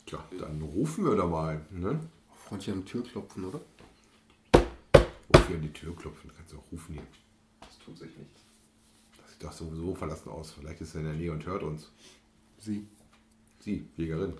[0.06, 1.65] Tja, dann rufen wir da mal.
[1.69, 2.00] Ne?
[2.36, 3.62] Freundlich an die Tür klopfen, oder?
[4.56, 7.08] Ruf hier an die Tür klopfen, kannst du auch rufen hier.
[7.62, 8.41] Das tut sich nichts.
[9.17, 10.52] Das sieht doch sowieso verlassen aus.
[10.52, 11.91] Vielleicht ist er in der Nähe und hört uns.
[12.60, 12.86] Sie.
[13.60, 14.34] Sie, Jägerin.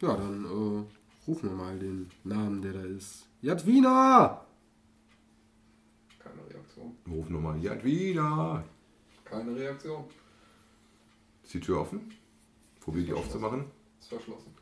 [0.00, 0.84] Ja, dann äh,
[1.26, 3.26] rufen wir mal den Namen, der da ist.
[3.42, 4.44] Jadwina!
[6.18, 6.96] Keine Reaktion.
[7.04, 8.64] Wir rufen nochmal Jadwina.
[9.24, 10.04] Keine Reaktion.
[11.42, 12.12] Ist die Tür offen?
[12.80, 13.64] Probier die aufzumachen.
[14.00, 14.54] Ist verschlossen.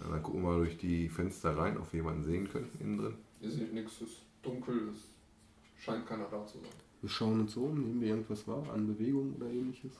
[0.00, 2.98] Äh, Dann gucken wir mal durch die Fenster rein, ob wir jemanden sehen können innen
[2.98, 3.14] drin.
[3.40, 6.68] Ihr seht nichts, es ist dunkel, es scheint keiner da zu sein.
[7.00, 9.92] Wir schauen uns um, nehmen wir irgendwas wahr an Bewegung oder ähnliches.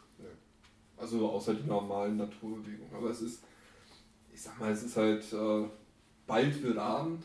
[0.97, 2.95] Also außer die normalen Naturbewegungen.
[2.95, 3.43] Aber es ist,
[4.33, 5.68] ich sag mal, es ist halt, äh,
[6.27, 7.25] bald wird Abend.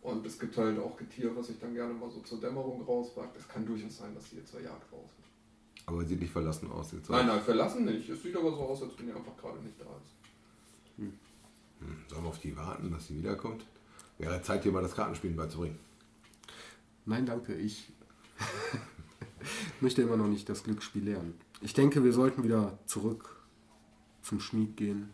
[0.00, 3.36] Und es gibt halt auch Getier, was sich dann gerne mal so zur Dämmerung rauswagt.
[3.38, 5.86] Es kann durchaus sein, dass sie jetzt zur Jagd raus sind.
[5.86, 6.92] Aber sieht nicht verlassen aus.
[6.92, 8.08] Jetzt Nein, nein, verlassen nicht.
[8.08, 10.98] Es sieht aber so aus, als wenn ihr einfach gerade nicht da ist.
[10.98, 11.12] Hm,
[12.08, 13.64] Sollen wir auf die warten, dass sie wiederkommt?
[14.18, 15.78] Wäre Zeit, dir mal das Kartenspielen beizubringen.
[17.04, 17.92] Nein, danke, ich
[19.80, 21.34] möchte immer noch nicht das Glücksspiel lernen.
[21.60, 23.36] Ich denke, wir sollten wieder zurück
[24.22, 25.10] zum Schmied gehen.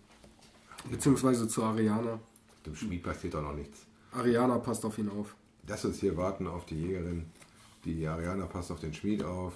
[0.90, 2.18] Beziehungsweise zu Ariana.
[2.64, 3.86] Dem Schmied passiert doch noch nichts.
[4.12, 5.34] Ariana passt auf ihn auf.
[5.66, 7.26] Lass uns hier warten auf die Jägerin.
[7.84, 9.52] Die Ariana passt auf den Schmied auf.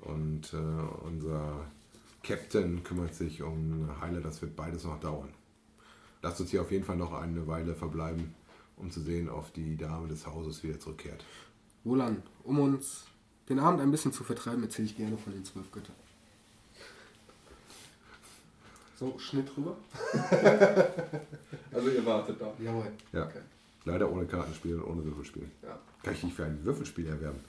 [0.00, 1.64] Und äh, unser
[2.22, 4.20] Captain kümmert sich um Heile.
[4.20, 5.30] Das wird beides noch dauern.
[6.22, 8.34] Lasst uns hier auf jeden Fall noch eine Weile verbleiben,
[8.76, 11.24] um zu sehen, ob die Dame des Hauses wieder zurückkehrt.
[11.84, 13.04] Wohlan, um uns
[13.48, 15.94] den Abend ein bisschen zu vertreiben, erzähle ich gerne von den zwölf Göttern.
[18.96, 19.76] So, Schnitt rüber.
[21.72, 22.52] Also ihr wartet da.
[22.62, 22.92] Jawohl.
[23.12, 23.24] Ja.
[23.24, 23.40] Okay.
[23.84, 25.46] Leider ohne Kartenspiel und ohne Würfelspiel.
[25.62, 25.78] Ja.
[26.02, 27.40] Kann ich nicht für ein Würfelspiel erwerben?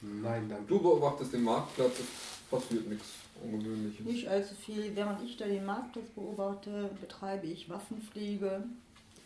[0.00, 0.64] Nein, danke.
[0.66, 3.06] Du beobachtest den Marktplatz, es passiert nichts
[3.42, 4.04] Ungewöhnliches.
[4.04, 4.94] Nicht allzu viel.
[4.94, 8.64] Während ich da den Marktplatz beobachte, betreibe ich Waffenpflege.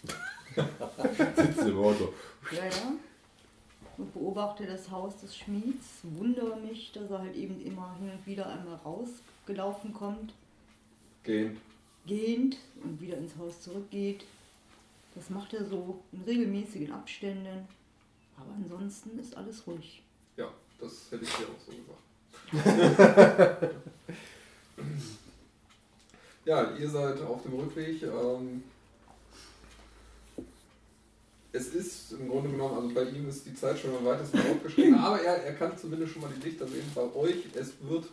[1.36, 2.12] Sitzt im Auto.
[2.52, 2.92] Ja, ja.
[3.96, 5.98] Und beobachte das Haus des Schmieds.
[6.04, 10.32] Wundere mich, dass er halt eben immer hin und wieder einmal rausgelaufen kommt,
[11.28, 11.60] Gehen.
[12.06, 14.24] gehend und wieder ins Haus zurückgeht.
[15.14, 17.68] Das macht er so in regelmäßigen Abständen.
[18.34, 20.02] Aber ansonsten ist alles ruhig.
[20.38, 21.72] Ja, das hätte ich dir auch so
[22.50, 23.74] gesagt.
[26.46, 28.02] ja, ihr seid auf dem Rückweg.
[28.04, 28.62] Ähm,
[31.52, 34.94] es ist im Grunde genommen, also bei ihm ist die Zeit schon am weitesten aufgeschrieben,
[34.98, 36.90] aber er, er kann zumindest schon mal die Lichter sehen.
[36.94, 38.06] Bei euch, es wird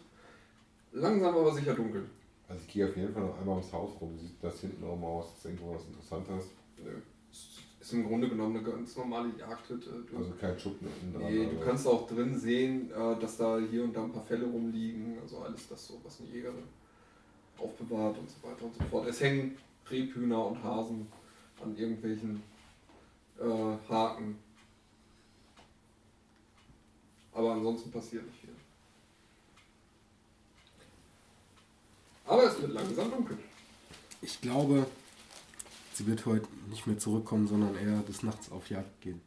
[0.91, 2.09] langsam aber sicher dunkel.
[2.47, 4.17] Also ich gehe auf jeden Fall noch einmal ums Haus rum.
[4.19, 5.33] Sieht das hinten rum aus?
[5.37, 6.51] Ist irgendwo was Interessantes?
[6.83, 6.91] Nö.
[7.79, 10.03] Ist im Grunde genommen eine ganz normale Jagdhütte.
[10.09, 11.23] Du Also kein Schuppen innen dran.
[11.31, 14.23] Nee, du also- kannst auch drin sehen, äh, dass da hier und da ein paar
[14.23, 15.19] Fälle rumliegen.
[15.21, 16.63] Also alles das so, was eine Jägerin
[17.57, 19.07] aufbewahrt und so weiter und so fort.
[19.07, 19.57] Es hängen
[19.89, 21.07] Rebhühner und Hasen
[21.63, 22.41] an irgendwelchen
[23.39, 24.37] äh, Haken.
[27.33, 28.55] Aber ansonsten passiert nicht viel.
[32.25, 33.37] Aber es wird langsam dunkel.
[34.21, 34.87] Ich glaube,
[35.93, 39.21] sie wird heute nicht mehr zurückkommen, sondern eher des Nachts auf Jagd gehen.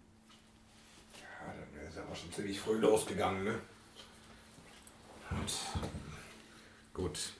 [1.14, 3.60] Ja, dann wäre es aber schon ziemlich früh losgegangen, ne?
[6.92, 7.32] Gut.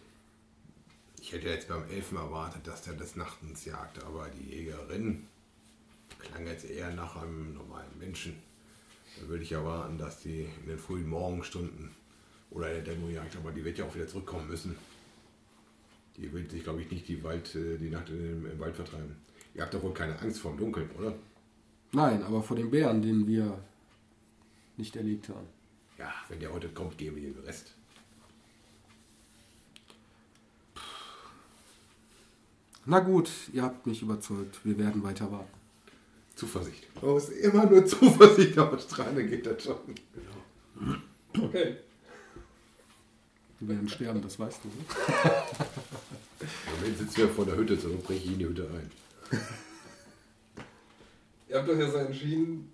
[1.20, 5.26] Ich hätte jetzt beim Elfen erwartet, dass der des Nachtens jagt, aber die Jägerin
[6.18, 8.40] klang jetzt eher nach einem normalen Menschen.
[9.20, 11.90] Da würde ich erwarten, dass die in den frühen Morgenstunden
[12.50, 14.76] oder in der Dämmerung jagt, aber die wird ja auch wieder zurückkommen müssen.
[16.18, 19.16] Die will sich, glaube ich, nicht die, Wald, äh, die Nacht im, im Wald vertreiben.
[19.54, 21.14] Ihr habt doch wohl keine Angst vor dem Dunkeln, oder?
[21.92, 23.58] Nein, aber vor den Bären, denen wir
[24.76, 25.46] nicht erlegt haben.
[25.96, 27.74] Ja, wenn der heute kommt, geben wir ihm den Rest.
[32.84, 34.60] Na gut, ihr habt mich überzeugt.
[34.64, 35.58] Wir werden weiter warten.
[36.34, 36.86] Zuversicht.
[37.02, 39.76] Man muss immer nur Zuversicht ausstrahlen, dann geht das schon.
[41.36, 41.76] Okay.
[43.60, 44.68] Wir werden sterben, das weißt du.
[44.68, 44.74] Ne?
[46.40, 48.90] Im Moment sitzen wir vor der Hütte, so breche ich in die Hütte ein.
[51.48, 52.70] Ihr habt euch ja so entschieden,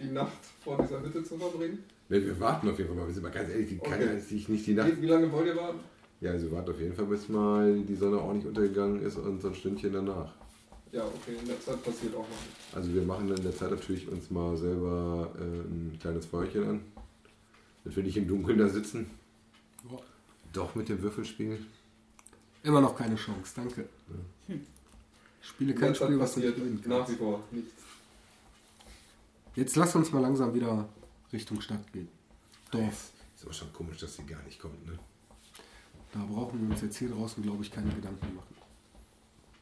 [0.00, 1.78] die Nacht vor dieser Hütte zu verbringen.
[2.08, 3.06] Ne, wir warten auf jeden Fall mal.
[3.06, 4.16] Wir sind mal ganz ehrlich, die, Okay.
[4.16, 4.96] ist sich nicht die Nacht.
[4.96, 5.80] Wie, wie lange wollt ihr warten?
[6.20, 9.40] Ja, also wir warten auf jeden Fall, bis mal die Sonne ordentlich untergegangen ist und
[9.40, 10.32] so ein Stündchen danach.
[10.92, 12.76] Ja, okay, in der Zeit passiert auch noch nichts.
[12.76, 16.68] Also wir machen dann in der Zeit natürlich uns mal selber äh, ein kleines Feuerchen
[16.68, 16.80] an.
[17.84, 19.06] Wir nicht im Dunkeln da sitzen.
[19.90, 19.98] Ja.
[20.52, 21.64] Doch mit dem Würfelspiel.
[22.62, 23.88] Immer noch keine Chance, danke.
[24.48, 27.72] Ich spiele In kein Spiel, was du nicht nach wie vor nichts.
[29.54, 30.88] Jetzt lass uns mal langsam wieder
[31.32, 32.08] Richtung Stadt gehen.
[32.70, 33.10] Dorf.
[33.34, 34.98] Ist aber schon komisch, dass sie gar nicht kommt, ne?
[36.12, 38.54] Da brauchen wir uns jetzt hier draußen, glaube ich, keine Gedanken machen.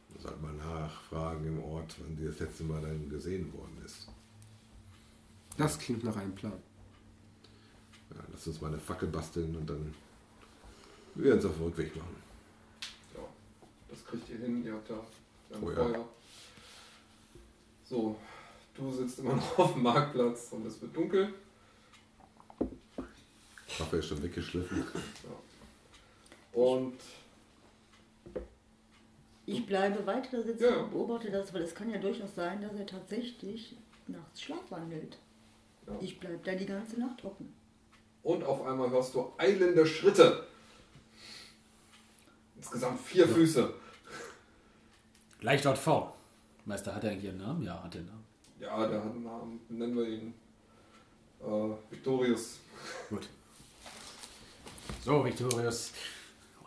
[0.09, 4.07] Wir sollten mal nachfragen im Ort, wann sie das letzte Mal dann gesehen worden ist.
[5.57, 6.53] Das klingt nach einem Plan.
[8.11, 9.93] Ja, lass uns mal eine Fackel basteln und dann
[11.15, 12.15] wir werden es auf dem Rückweg machen.
[13.15, 13.21] Ja,
[13.89, 14.95] das kriegt ihr hin, ihr habt da
[15.53, 15.75] ein Oh ja.
[15.75, 16.07] Feuer.
[17.83, 18.15] So,
[18.75, 21.33] du sitzt immer noch auf dem Marktplatz und es wird dunkel.
[23.79, 24.83] Waffe ist schon weggeschliffen.
[26.53, 26.97] Und
[29.45, 30.77] Ich bleibe weiter sitzen Ja.
[30.77, 33.75] und beobachte das, weil es kann ja durchaus sein, dass er tatsächlich
[34.07, 35.17] nachts schlafwandelt.
[35.87, 35.93] Ja.
[35.99, 37.51] Ich bleibe da die ganze Nacht hocken.
[38.23, 40.45] Und auf einmal hörst du eilende Schritte.
[42.61, 43.73] Insgesamt vier Füße.
[45.39, 46.15] Gleich dort vor.
[46.65, 47.63] Meister, hat er eigentlich ihren Namen?
[47.63, 48.25] Ja, hat er einen Namen.
[48.59, 49.59] Ja, der hat einen Namen.
[49.69, 50.33] Nennen wir ihn
[51.41, 51.45] äh,
[51.89, 52.59] Victorius.
[53.09, 53.27] Gut.
[55.03, 55.91] So, Victorius.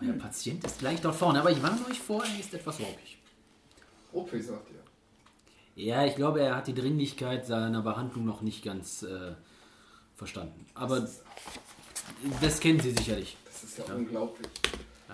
[0.01, 3.19] Euer Patient ist gleich dort vorne, aber ich warne euch vor, er ist etwas ruppig.
[4.13, 5.85] Ruppig, sagt ihr.
[5.85, 9.35] Ja, ich glaube, er hat die Dringlichkeit seiner Behandlung noch nicht ganz äh,
[10.17, 10.67] verstanden.
[10.75, 11.23] Aber das,
[12.41, 13.37] das kennen Sie sicherlich.
[13.45, 13.95] das ist ja, Ja.
[13.95, 14.49] unglaublich.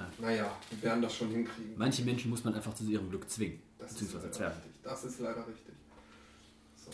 [0.00, 0.26] Ja.
[0.26, 1.74] Naja, wir werden das schon hinkriegen.
[1.76, 3.60] Manche Menschen muss man einfach zu ihrem Glück zwingen.
[3.78, 4.82] Das ist leider richtig.
[4.82, 5.74] Das ist leider richtig.
[6.76, 6.90] So.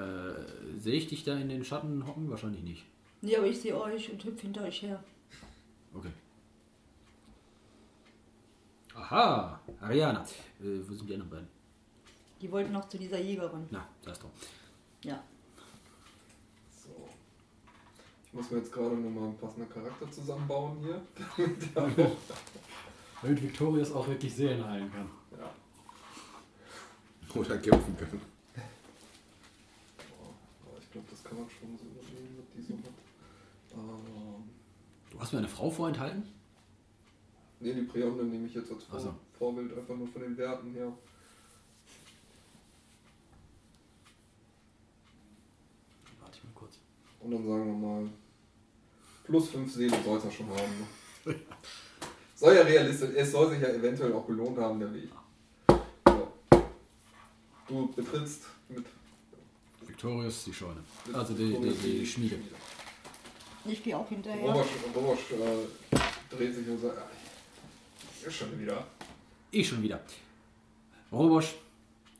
[0.00, 2.28] Äh, sehe ich dich da in den Schatten hocken?
[2.30, 2.84] Wahrscheinlich nicht.
[3.22, 5.02] Nee, aber ich sehe euch und hüpfe hinter euch her.
[5.94, 6.10] Okay.
[8.94, 10.22] Aha, Ariana.
[10.60, 11.48] Äh, wo sind die anderen beiden?
[12.40, 13.66] Die wollten noch zu dieser Jägerin.
[13.70, 14.30] Na, da ist doch.
[15.02, 15.22] Ja.
[16.70, 17.08] so.
[18.23, 21.00] Ich muss mir jetzt gerade nochmal einen passenden Charakter zusammenbauen hier.
[21.74, 22.16] Damit auch,
[23.22, 25.08] Damit Victorius auch wirklich Seelen heilen kann.
[25.38, 25.50] ja.
[27.40, 28.20] Oder kämpfen können.
[30.64, 32.94] Aber ich glaube, das kann man schon so übernehmen, was die so hat.
[33.74, 34.44] Ähm,
[35.10, 36.22] Du hast mir eine Frau vorenthalten?
[37.60, 39.14] ne, die Präambel nehme ich jetzt als Vor so.
[39.38, 40.92] Vorbild, einfach nur von den Werten her.
[46.20, 46.78] Warte ich mal kurz.
[47.20, 48.08] Und dann sagen wir mal,
[49.24, 50.86] plus 5 Seelen soll es ja schon haben.
[51.24, 51.34] Ne?
[52.36, 55.08] Soll ja realistisch, es soll sich ja eventuell auch gelohnt haben, der Weg.
[56.04, 56.32] So.
[57.68, 58.84] Du betrittst mit,
[59.86, 60.82] Victorius, die Scheune.
[61.12, 62.38] Also die, die, die Schmiede.
[63.64, 64.42] Ich gehe auch hinterher.
[64.52, 65.96] Robosch, Robosch äh,
[66.34, 67.08] dreht sich und sagt, "Ah,
[68.26, 68.84] ist schon wieder.
[69.50, 70.00] Ich schon wieder.
[71.12, 71.54] Robosch,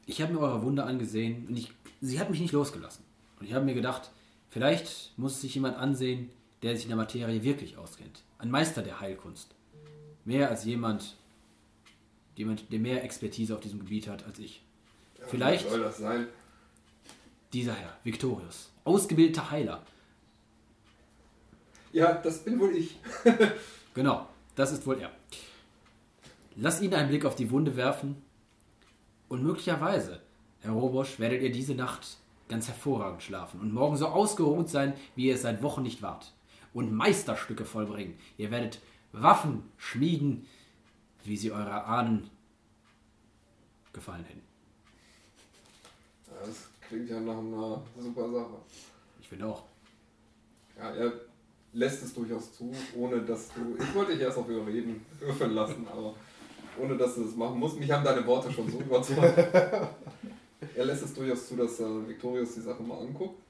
[0.06, 3.04] ich habe mir eure Wunde angesehen und ich, sie hat mich nicht losgelassen.
[3.40, 4.10] Und ich habe mir gedacht,
[4.48, 6.30] vielleicht muss es sich jemand ansehen,
[6.64, 8.22] der sich in der Materie wirklich auskennt.
[8.38, 9.54] Ein Meister der Heilkunst.
[10.24, 11.14] Mehr als jemand,
[12.36, 14.62] jemand, der mehr Expertise auf diesem Gebiet hat als ich.
[15.18, 16.26] Ja, Vielleicht- soll das sein?
[17.52, 18.70] Dieser Herr, Victorius.
[18.84, 19.84] Ausgebildeter Heiler.
[21.92, 22.96] Ja, das bin wohl ich.
[23.94, 25.12] Genau, das ist wohl er.
[26.56, 28.16] Lasst ihn einen Blick auf die Wunde werfen
[29.28, 30.20] und möglicherweise,
[30.62, 32.16] Herr Robosch, werdet ihr diese Nacht
[32.48, 36.32] ganz hervorragend schlafen und morgen so ausgeruht sein, wie ihr es seit Wochen nicht wart.
[36.74, 38.18] Und Meisterstücke vollbringen.
[38.36, 38.80] Ihr werdet
[39.12, 40.46] Waffen schmieden,
[41.24, 42.28] wie sie eurer Ahnen
[43.92, 44.42] gefallen hätten.
[46.44, 48.56] Das klingt ja nach einer super Sache.
[49.20, 49.62] Ich finde auch.
[50.76, 51.12] Ja, er
[51.72, 53.76] lässt es durchaus zu, ohne dass du.
[53.78, 56.14] Ich wollte dich erst auf überreden, würfeln lassen, aber
[56.78, 57.78] ohne dass du das machen musst.
[57.78, 59.38] Mich haben deine Worte schon so überzeugt.
[60.76, 63.43] er lässt es durchaus zu, dass äh, Victorius die Sache mal anguckt.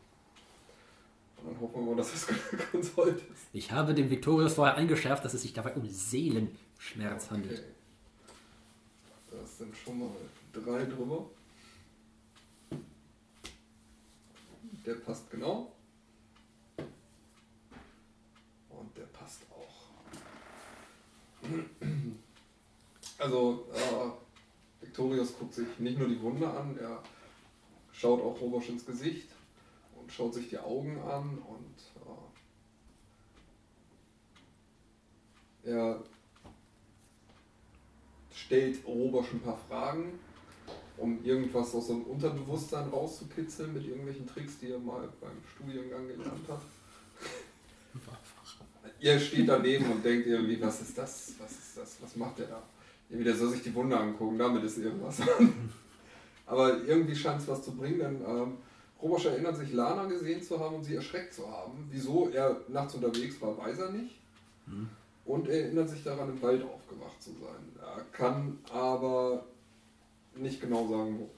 [1.44, 2.26] Dann hoffen wir mal, dass es
[2.72, 3.48] ganz heute ist.
[3.52, 7.58] Ich habe dem Victorius vorher eingeschärft, dass es sich dabei um Seelenschmerz handelt.
[7.58, 9.40] Okay.
[9.40, 10.10] Das sind schon mal
[10.52, 11.26] drei drüber.
[14.86, 15.72] der passt genau.
[18.68, 19.88] Und der passt auch.
[23.16, 27.00] Also, äh, Victorius guckt sich nicht nur die Wunde an, er
[27.92, 29.28] schaut auch Robosch ins Gesicht
[30.04, 31.74] und schaut sich die Augen an und
[35.64, 36.02] äh, er
[38.34, 40.18] stellt Robosch ein paar Fragen,
[40.98, 46.48] um irgendwas aus seinem Unterbewusstsein rauszukitzeln mit irgendwelchen Tricks, die er mal beim Studiengang gelernt
[46.48, 46.60] hat.
[49.00, 51.32] Ihr steht daneben und denkt irgendwie, was ist das?
[51.38, 51.96] Was ist das?
[52.02, 52.62] Was macht der da?
[53.08, 55.22] Irgendwie, der soll sich die Wunde angucken, damit ist irgendwas.
[56.46, 58.58] Aber irgendwie scheint es was zu bringen, denn ähm,
[59.02, 61.88] Robosch erinnert sich, Lana gesehen zu haben und sie erschreckt zu haben.
[61.90, 64.16] Wieso er nachts unterwegs war, weiß er nicht.
[65.24, 67.80] Und er erinnert sich daran, im Wald aufgewacht zu sein.
[67.80, 69.44] Er kann aber
[70.36, 71.30] nicht genau sagen, wo.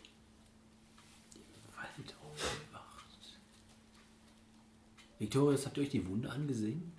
[1.76, 3.38] Wald aufgewacht.
[5.18, 6.92] Victorius, habt ihr euch die Wunde angesehen?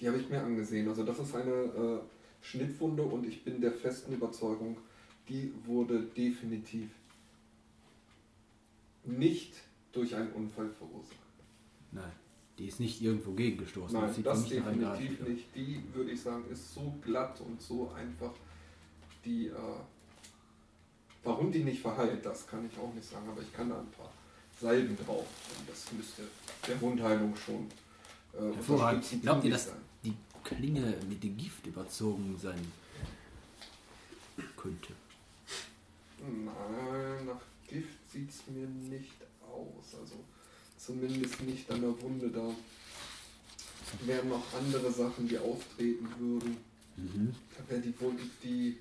[0.00, 0.88] Die habe ich mir angesehen.
[0.88, 2.00] Also das ist eine äh,
[2.40, 4.76] Schnittwunde und ich bin der festen Überzeugung,
[5.28, 6.90] die wurde definitiv
[9.08, 9.54] nicht
[9.92, 11.16] durch einen Unfall verursacht.
[11.92, 12.12] Nein.
[12.58, 13.98] Die ist nicht irgendwo gegengestoßen.
[13.98, 15.44] Nein, das einem definitiv nicht.
[15.54, 18.32] Die, würde ich sagen, ist so glatt und so einfach.
[19.24, 19.52] Die, äh,
[21.22, 23.90] warum die nicht verheilt, das kann ich auch nicht sagen, aber ich kann da ein
[23.90, 24.12] paar
[24.60, 25.26] Salben drauf.
[25.58, 26.22] Und das müsste
[26.66, 27.68] der Wundheilung schon
[28.32, 29.76] äh, Glaubt ihr, dass sein.
[30.04, 32.72] die Klinge mit dem Gift überzogen sein
[34.56, 34.92] könnte?
[36.20, 39.98] Nein, nach Gift sieht es mir nicht aus.
[40.00, 40.14] Also
[40.76, 42.30] zumindest nicht an der Wunde.
[42.30, 42.50] Da
[44.06, 46.56] wären noch andere Sachen, die auftreten würden.
[46.96, 48.76] Da wäre die, Wund, die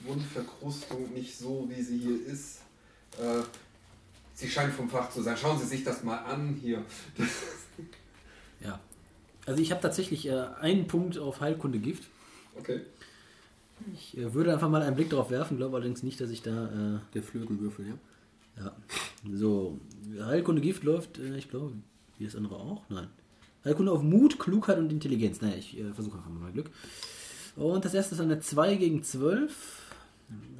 [0.00, 2.58] Wundverkrustung nicht so, wie sie hier ist.
[3.18, 3.42] Äh,
[4.34, 5.36] sie scheint vom Fach zu sein.
[5.36, 6.84] Schauen Sie sich das mal an hier.
[8.62, 8.78] Ja.
[9.46, 12.04] Also ich habe tatsächlich äh, einen Punkt auf Heilkunde Gift.
[12.58, 12.82] Okay.
[13.94, 16.66] Ich äh, würde einfach mal einen Blick darauf werfen, glaube allerdings nicht, dass ich da.
[16.66, 17.94] Äh, Der Flötenwürfel, ja.
[18.60, 18.76] Ja.
[19.32, 19.78] So.
[20.20, 21.72] Heilkunde Gift läuft, äh, ich glaube,
[22.18, 22.82] wie das andere auch.
[22.88, 23.08] Nein.
[23.64, 25.40] Heilkunde auf Mut, Klugheit und Intelligenz.
[25.40, 26.70] Naja, ich äh, versuche einfach mal mein Glück.
[27.56, 29.92] Und das erste ist eine 2 gegen 12.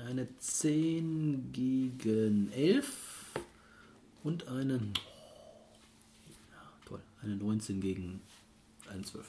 [0.06, 2.86] Eine 10 gegen 11.
[4.22, 4.74] Und eine.
[4.74, 4.80] Ja,
[6.86, 7.00] toll.
[7.22, 8.20] Eine 19 gegen
[8.90, 9.26] eine 12.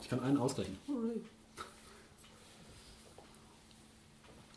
[0.00, 0.76] Ich kann einen ausgleichen.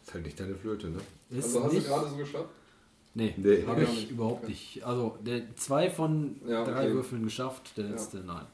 [0.03, 0.99] Ist halt nicht deine Flöte, ne?
[1.29, 2.49] Ist Also hast du gerade so geschafft?
[3.13, 3.63] Nee, Nee.
[3.65, 4.11] habe Ja, ich nicht.
[4.11, 4.51] überhaupt Okay.
[4.51, 4.83] nicht.
[4.83, 6.93] Also der zwei von Ja, drei okay.
[6.93, 8.45] Würfeln geschafft, der letzte nein.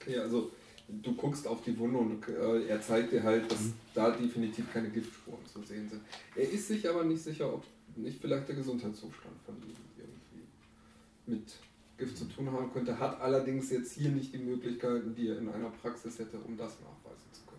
[0.00, 0.50] Okay, also
[0.88, 3.58] du guckst auf die Wunde und äh, er zeigt dir halt, dass
[3.94, 6.02] da definitiv keine Giftspuren zu sehen sind.
[6.36, 7.64] Er ist sich aber nicht sicher, ob
[7.96, 10.46] nicht vielleicht der Gesundheitszustand von ihm irgendwie
[11.26, 11.52] mit
[11.98, 15.48] Gift zu tun haben könnte, hat allerdings jetzt hier nicht die Möglichkeiten, die er in
[15.50, 17.49] einer Praxis hätte, um das nachweisen zu können.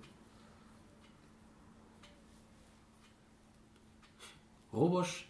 [4.73, 5.25] Robosch,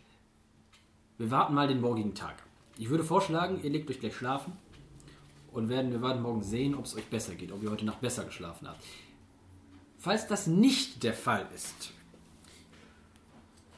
[1.17, 2.43] wir warten mal den morgigen Tag.
[2.77, 4.53] Ich würde vorschlagen, ihr legt euch gleich schlafen
[5.51, 8.01] und werden wir werden morgen sehen, ob es euch besser geht, ob ihr heute Nacht
[8.01, 8.83] besser geschlafen habt.
[9.97, 11.91] Falls das nicht der Fall ist,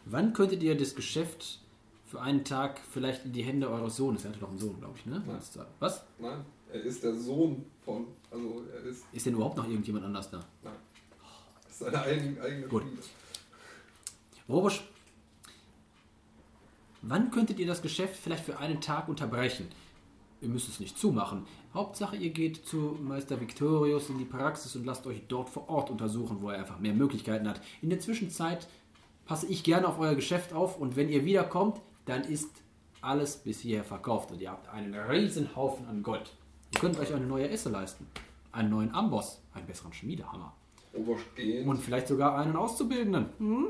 [0.06, 1.60] wann könntet ihr das Geschäft
[2.06, 4.96] für einen Tag vielleicht in die Hände eures Sohnes, er hatte doch einen Sohn, glaube
[4.98, 5.24] ich, ne?
[5.26, 5.40] Nein.
[5.80, 6.04] Was?
[6.20, 10.30] Nein, er ist der Sohn von, also er ist, Ist denn überhaupt noch irgendjemand anders
[10.30, 10.40] da?
[10.62, 10.74] nein,
[11.64, 12.84] das ist seine eigene, eigene Gut.
[14.48, 14.84] Robosch,
[17.04, 19.68] wann könntet ihr das Geschäft vielleicht für einen Tag unterbrechen?
[20.42, 21.46] Ihr müsst es nicht zumachen.
[21.74, 25.90] Hauptsache, ihr geht zu Meister Victorius in die Praxis und lasst euch dort vor Ort
[25.90, 27.62] untersuchen, wo er einfach mehr Möglichkeiten hat.
[27.82, 28.68] In der Zwischenzeit
[29.26, 32.50] passe ich gerne auf euer Geschäft auf und wenn ihr wiederkommt, dann ist
[33.02, 36.34] alles bis hierher verkauft und ihr habt einen riesen Haufen an Gold.
[36.74, 38.08] Ihr könnt euch eine neue Esse leisten,
[38.52, 40.54] einen neuen Amboss, einen besseren Schmiedehammer
[40.94, 43.26] Oberst gehend, und vielleicht sogar einen Auszubildenden.
[43.40, 43.68] Hm?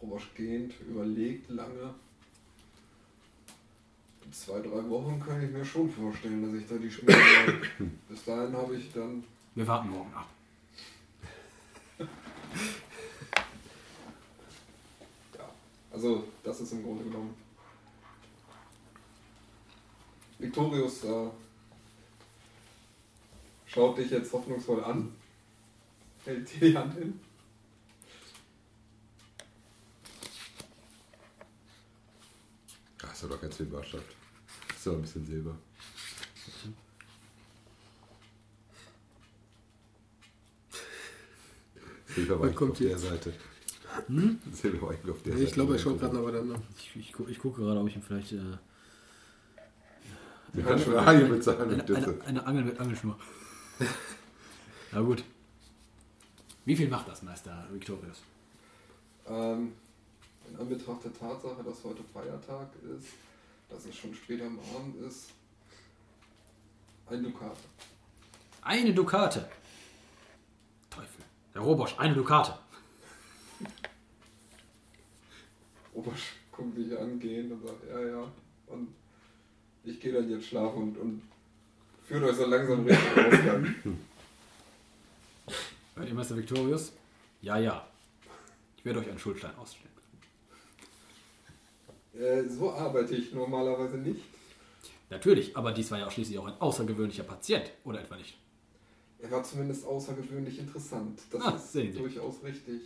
[0.00, 1.94] Oberst gehend, überlegt lange.
[4.30, 7.60] In zwei, drei Wochen kann ich mir schon vorstellen, dass ich da die Schmiede habe.
[8.08, 9.24] Bis dahin habe ich dann
[9.56, 10.28] Wir warten morgen ab.
[11.98, 12.06] Ja,
[15.90, 17.34] also das ist im Grunde genommen.
[20.38, 21.28] Victorius äh,
[23.66, 25.12] schaut dich jetzt hoffnungsvoll an,
[26.24, 27.18] hält dir die Hand hin.
[33.02, 34.19] Hast du doch ganz viel Barschaft.
[34.84, 35.56] Doch ein bisschen Silber.
[42.14, 42.98] Silber war ich kommt auf der?
[42.98, 43.32] Seite.
[44.52, 45.52] Silber White auf der Ich Seite.
[45.52, 46.44] glaube, er schaut gerade noch weiter.
[46.78, 48.38] Ich, ich, gu- ich gucke gerade, ob ich ihm vielleicht äh,
[50.52, 53.18] Wir können schon bezahlen eine, eine, eine Angel mit Angelschnur.
[54.92, 55.24] Na gut.
[56.64, 58.22] Wie viel macht das, Meister Victorius?
[59.26, 59.72] Ähm,
[60.48, 63.08] in Anbetracht der Tatsache, dass heute Feiertag ist,
[63.70, 65.30] dass es schon später am Abend ist,
[67.06, 67.56] ein Dukat.
[68.62, 69.48] Eine Dukate.
[70.90, 71.24] Teufel.
[71.54, 72.58] Der Robosch, eine Dukate.
[75.94, 78.32] Obersch guckt mich angehen und sagt, ja, ja.
[78.66, 78.94] Und
[79.82, 81.22] ich gehe dann jetzt schlafen und, und
[82.04, 83.74] führt euch so langsam Richtung Ausgang.
[85.94, 86.92] Hört ihr, Meister Victorius?
[87.42, 87.86] Ja, ja.
[88.76, 89.89] Ich werde euch einen Schuldstein ausstellen.
[92.18, 94.22] Äh, so arbeite ich normalerweise nicht.
[95.10, 98.38] Natürlich, aber dies war ja auch schließlich auch ein außergewöhnlicher Patient, oder etwa nicht?
[99.18, 101.20] Er war zumindest außergewöhnlich interessant.
[101.30, 102.80] Das Ah, ist durchaus richtig.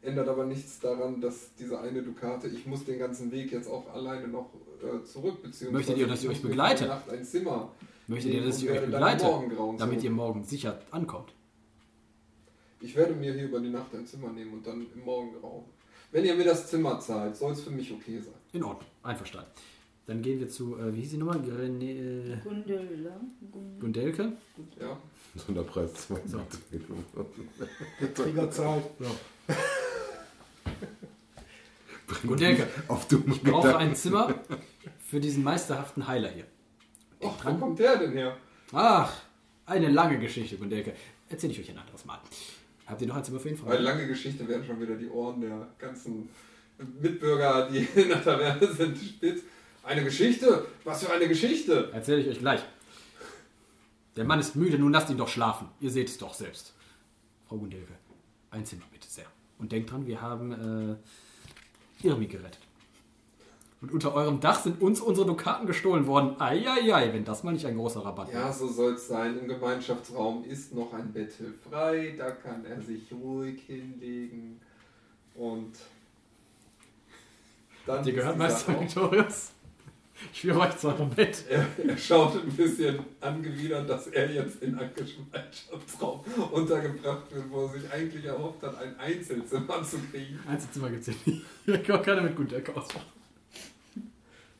[0.00, 3.92] Ändert aber nichts daran, dass diese eine Dukate, ich muss den ganzen Weg jetzt auch
[3.92, 4.50] alleine noch
[4.82, 6.84] äh, zurück, beziehungsweise Möchtet ihr, dass ich euch begleite?
[6.84, 7.72] die Nacht ein Zimmer.
[8.06, 9.26] Möchtet ihr, dass ich euch begleite,
[9.76, 11.34] damit ihr morgen sicher ankommt?
[12.80, 15.64] Ich werde mir hier über die Nacht ein Zimmer nehmen und dann im Morgengrauen.
[16.12, 18.34] Wenn ihr mir das Zimmer zahlt, soll es für mich okay sein.
[18.52, 19.50] In Ordnung, einverstanden.
[20.06, 21.34] Dann gehen wir zu, äh, wie hieß die Nummer?
[21.34, 23.20] René, äh, Gundela.
[23.52, 24.32] Gun- Gundelke?
[24.80, 24.98] Ja?
[25.46, 26.20] Sonderpreis 2.
[26.26, 26.40] So.
[28.14, 28.84] Träger zahlt.
[32.26, 34.34] Gundelke, Auf dumme ich brauche ein Zimmer
[34.98, 36.44] für diesen meisterhaften Heiler hier.
[37.22, 38.36] Ach, wo kommt der denn her?
[38.72, 39.12] Ach,
[39.66, 40.94] eine lange Geschichte, Gundelke.
[41.28, 42.18] Erzähle ich euch ein anderes Mal.
[42.86, 43.56] Habt ihr noch ein Zimmer für ihn?
[43.58, 43.68] Frau?
[43.68, 46.30] Weil lange Geschichte werden schon wieder die Ohren der ganzen
[47.00, 49.42] Mitbürger, die in der Taverne sind, spitz.
[49.82, 50.66] Eine Geschichte?
[50.84, 51.90] Was für eine Geschichte?
[51.92, 52.60] Erzähle ich euch gleich.
[54.16, 55.68] Der Mann ist müde, nun lasst ihn doch schlafen.
[55.80, 56.74] Ihr seht es doch selbst.
[57.48, 57.92] Frau Gundelke,
[58.50, 59.26] ein Zimmer bitte sehr.
[59.58, 60.98] Und denkt dran, wir haben
[62.02, 62.58] äh, Irmi gerettet.
[63.80, 66.34] Und unter eurem Dach sind uns unsere Dukaten gestohlen worden.
[66.40, 68.52] Eieiei, wenn das mal nicht ein großer Rabatt Ja, war.
[68.52, 69.38] so soll es sein.
[69.38, 71.32] Im Gemeinschaftsraum ist noch ein Bett
[71.70, 72.14] frei.
[72.18, 74.60] Da kann er sich ruhig hinlegen.
[75.34, 75.74] Und
[77.88, 79.52] dann ist gehört, Meister Victorius?
[80.32, 81.44] Ich führe euch zu eurem Bett.
[81.48, 86.20] Er, er schaut ein bisschen angewidert, dass er jetzt in einen Gemeinschaftsraum
[86.50, 90.40] untergebracht wird, wo er sich eigentlich erhofft hat, ein Einzelzimmer zu kriegen.
[90.48, 91.46] Einzelzimmer gibt es hier nicht.
[91.64, 93.06] Hier kann keiner mit Gundelke ausmachen.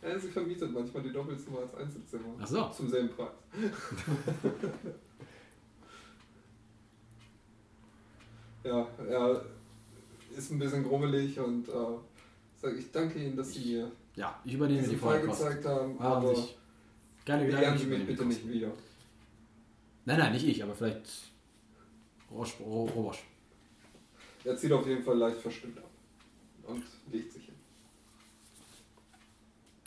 [0.01, 2.37] Ja, sie vermietet manchmal die Doppelzimmer als Einzelzimmer.
[2.41, 2.69] Ach so.
[2.69, 3.31] Zum selben Preis.
[8.65, 9.45] ja, er
[10.37, 11.73] ist ein bisschen grummelig und äh,
[12.61, 15.41] sagt, ich danke Ihnen, dass Sie mir Ja, ich übernehme die diesen Fall Vollkost.
[15.43, 16.49] gezeigt haben, aber
[17.25, 17.79] keine beehren.
[17.79, 18.53] Sie ich mich bitte die nicht Kosten.
[18.53, 18.73] wieder.
[20.05, 21.07] Nein, nein, nicht ich, aber vielleicht
[22.31, 23.25] Robosch.
[24.45, 25.91] Er zieht auf jeden Fall leicht verstimmt ab
[26.67, 26.83] und
[27.13, 27.55] legt sich hin.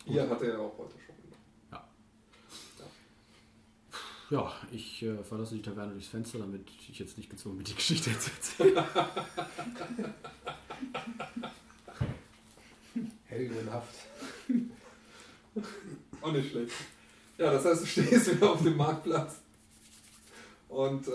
[0.06, 1.40] Hier hatte er auch heute schon gemacht.
[4.30, 7.76] Ja, ich äh, verlasse die Taverne durchs Fenster, damit ich jetzt nicht gezwungen bin, die
[7.76, 8.86] Geschichte zu erzählen.
[13.26, 13.96] Heldenhaft.
[16.22, 16.72] Auch nicht schlecht.
[17.38, 19.36] Ja, das heißt, du stehst wieder auf dem Marktplatz.
[20.70, 21.12] Und äh,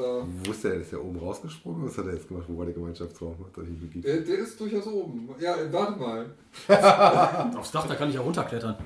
[0.47, 1.87] Wusste er, ist ja oben rausgesprungen?
[1.87, 2.45] Was hat er jetzt gemacht?
[2.49, 3.37] Wo war der Gemeinschaftsraum?
[3.57, 3.63] Er
[4.03, 5.31] der, der ist durchaus oben.
[5.41, 6.27] Ja, äh, warte mal.
[7.57, 8.77] Aufs Dach, da kann ich ja runterklettern.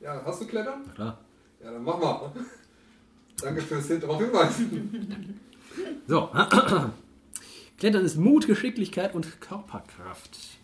[0.00, 0.82] Ja, hast du Klettern?
[0.86, 1.18] Na klar.
[1.62, 2.30] Ja, dann mach mal.
[3.40, 5.40] Danke fürs Hin- darauf hinweisen.
[6.06, 6.28] So.
[7.78, 10.57] Klettern ist Mut, Geschicklichkeit und Körperkraft.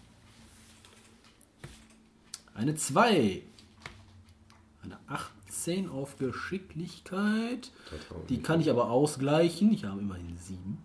[2.55, 3.43] Eine 2.
[4.83, 7.73] Eine 18 auf Geschicklichkeit.
[8.29, 9.73] Die kann ich aber ausgleichen.
[9.73, 10.79] Ich habe immerhin 7.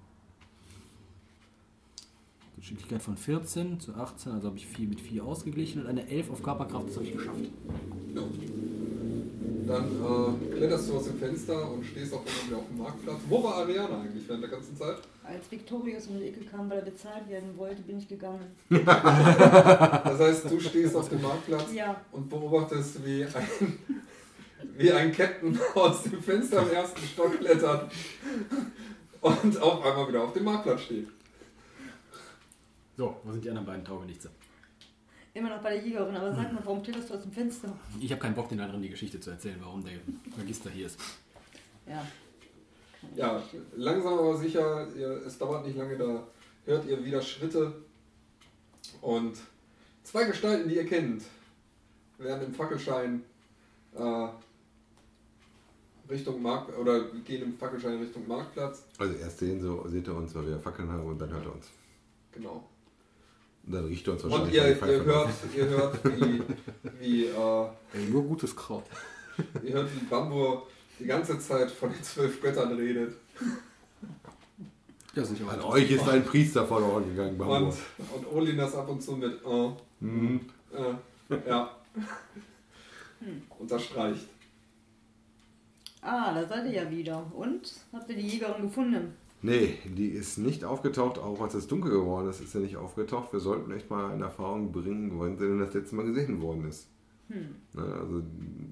[2.58, 5.82] Geschicklichkeit von 14 zu 18, also habe ich 4 mit 4 ausgeglichen.
[5.82, 7.46] Und eine 11 auf Körperkraft, das habe ich geschafft.
[9.70, 13.20] Dann äh, kletterst du aus dem Fenster und stehst auch immer wieder auf dem Marktplatz.
[13.30, 14.98] Wo war Ariana eigentlich während der ganzen Zeit?
[15.24, 18.48] Als Victorius um die Ecke kam, weil er bezahlt werden wollte, bin ich gegangen.
[18.68, 23.78] Das heißt, du stehst auf dem Marktplatz Ja, und beobachtest, wie ein,
[24.76, 27.92] wie ein Captain aus dem Fenster im ersten Stock klettert
[29.22, 31.10] und auf einmal wieder auf dem Marktplatz steht.
[32.98, 34.32] So, wo sind die anderen beiden Taugenichtse?
[35.40, 36.16] Immer noch bei der Jägerin.
[36.16, 37.74] Aber sag mal, warum kletterst du aus dem Fenster?
[38.00, 39.94] Ich habe keinen Bock, den anderen die Geschichte zu erzählen, warum der
[40.38, 41.00] Magister hier ist.
[41.88, 42.06] Ja.
[43.16, 43.42] Ja,
[43.76, 44.88] langsam aber sicher,
[45.26, 46.28] es dauert nicht lange, da
[46.66, 47.74] hört ihr wieder Schritte
[49.02, 49.38] und
[50.04, 51.24] zwei Gestalten, die ihr kennt,
[52.18, 53.24] werden im Fackelschein
[53.96, 54.28] äh,
[56.10, 58.84] Richtung Markt oder gehen im Fackelschein Richtung Marktplatz.
[58.98, 61.54] Also erst sehen so, seht ihr uns, weil wir Fackeln haben und dann hört er
[61.54, 61.68] uns.
[62.32, 62.69] Genau.
[63.66, 66.06] Und dann riecht er uns Und wahrscheinlich ihr, mal die ihr Pfeife hört, ihr hört,
[66.06, 66.42] wie,
[67.00, 68.84] wie, äh, Ey, nur gutes Kraut.
[69.64, 70.68] ihr hört, wie Bambur
[71.00, 73.16] die ganze Zeit von den zwölf Göttern redet.
[75.16, 75.50] Ja, sicher.
[75.50, 77.74] An euch ist ein Priester verloren gegangen, Und, Bambur.
[78.16, 79.70] und Olin das ab und zu mit äh,
[80.02, 80.42] Mhm.
[80.74, 81.76] äh, ja.
[83.58, 84.28] Unterstreicht.
[86.02, 87.30] Ah, da seid ihr ja wieder.
[87.36, 87.74] Und?
[87.92, 89.14] Habt ihr die Jägerin gefunden?
[89.42, 93.32] Nee, die ist nicht aufgetaucht, auch als es dunkel geworden ist, ist sie nicht aufgetaucht.
[93.32, 96.68] Wir sollten echt mal in Erfahrung bringen, wann sie denn das letzte Mal gesehen worden
[96.68, 96.88] ist.
[97.30, 97.56] Hm.
[97.74, 98.24] Ne, also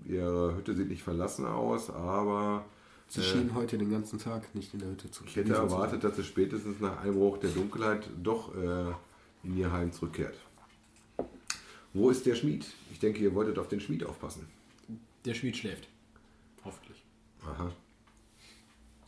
[0.05, 2.65] ihre Hütte sieht nicht verlassen aus, aber
[3.09, 6.03] Sie Äh, schien heute den ganzen Tag nicht in der Hütte zu ich hätte erwartet,
[6.03, 8.91] dass sie spätestens nach Einbruch der Dunkelheit doch äh,
[9.43, 10.36] in ihr Heim zurückkehrt.
[11.93, 12.65] Wo ist der Schmied?
[12.91, 14.45] Ich denke, ihr wolltet auf den Schmied aufpassen.
[15.24, 15.88] Der Schmied schläft.
[16.65, 17.01] Hoffentlich.
[17.45, 17.72] Aha.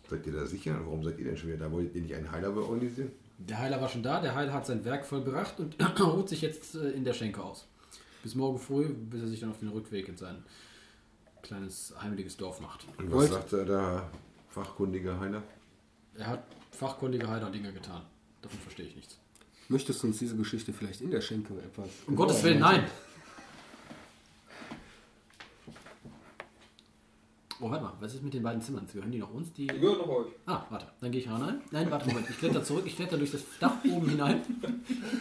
[0.10, 0.80] Seid ihr da sicher?
[0.86, 1.72] Warum seid ihr denn schon wieder da?
[1.72, 3.12] Wollt ihr nicht einen Heiler organisieren?
[3.38, 6.76] Der Heiler war schon da, der Heiler hat sein Werk vollbracht und ruht sich jetzt
[6.76, 7.68] äh, in der Schenke aus.
[8.24, 10.44] Bis morgen früh, bis er sich dann auf den Rückweg in sein
[11.42, 12.86] kleines heimliches Dorf macht.
[12.98, 14.10] Und Wollt- was sagt äh, der
[14.50, 15.44] fachkundige Heiler?
[16.16, 18.02] Er hat fachkundige Heiler Dinge getan.
[18.42, 19.18] Davon verstehe ich nichts.
[19.70, 21.88] Möchtest du uns diese Geschichte vielleicht in der Schenke etwas...
[22.08, 22.86] Um Gottes Willen, nein!
[27.62, 28.88] Oh, warte mal, was ist mit den beiden Zimmern?
[28.92, 29.52] Gehören die noch uns?
[29.54, 29.68] Die...
[29.68, 30.28] Die gehören noch euch.
[30.46, 31.62] Ah, warte, dann gehe ich hinein.
[31.72, 34.42] Nein, warte, Moment, ich kletter zurück, ich kletter durch das Dach oben hinein.